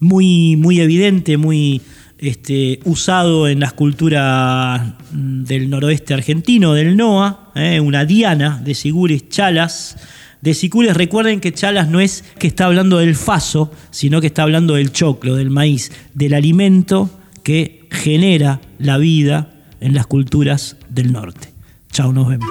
muy, 0.00 0.56
muy 0.56 0.80
evidente, 0.80 1.36
muy 1.36 1.82
este, 2.18 2.80
usado 2.84 3.48
en 3.48 3.60
las 3.60 3.72
culturas 3.72 4.94
del 5.10 5.70
noroeste 5.70 6.14
argentino, 6.14 6.74
del 6.74 6.96
NOA, 6.96 7.52
eh, 7.54 7.80
una 7.80 8.04
diana 8.04 8.60
de 8.64 8.74
Sicuris 8.74 9.28
Chalas. 9.28 9.96
De 10.40 10.54
Sicuris, 10.54 10.94
recuerden 10.94 11.40
que 11.40 11.52
Chalas 11.52 11.88
no 11.88 12.00
es 12.00 12.24
que 12.38 12.46
está 12.46 12.66
hablando 12.66 12.98
del 12.98 13.16
faso, 13.16 13.72
sino 13.90 14.20
que 14.20 14.28
está 14.28 14.42
hablando 14.42 14.74
del 14.74 14.92
choclo, 14.92 15.34
del 15.34 15.50
maíz, 15.50 15.92
del 16.14 16.34
alimento 16.34 17.10
que 17.42 17.86
genera 17.90 18.60
la 18.78 18.98
vida 18.98 19.52
en 19.80 19.94
las 19.94 20.06
culturas 20.06 20.76
del 20.88 21.12
norte. 21.12 21.52
Chao, 21.90 22.12
nos 22.12 22.28
vemos. 22.28 22.50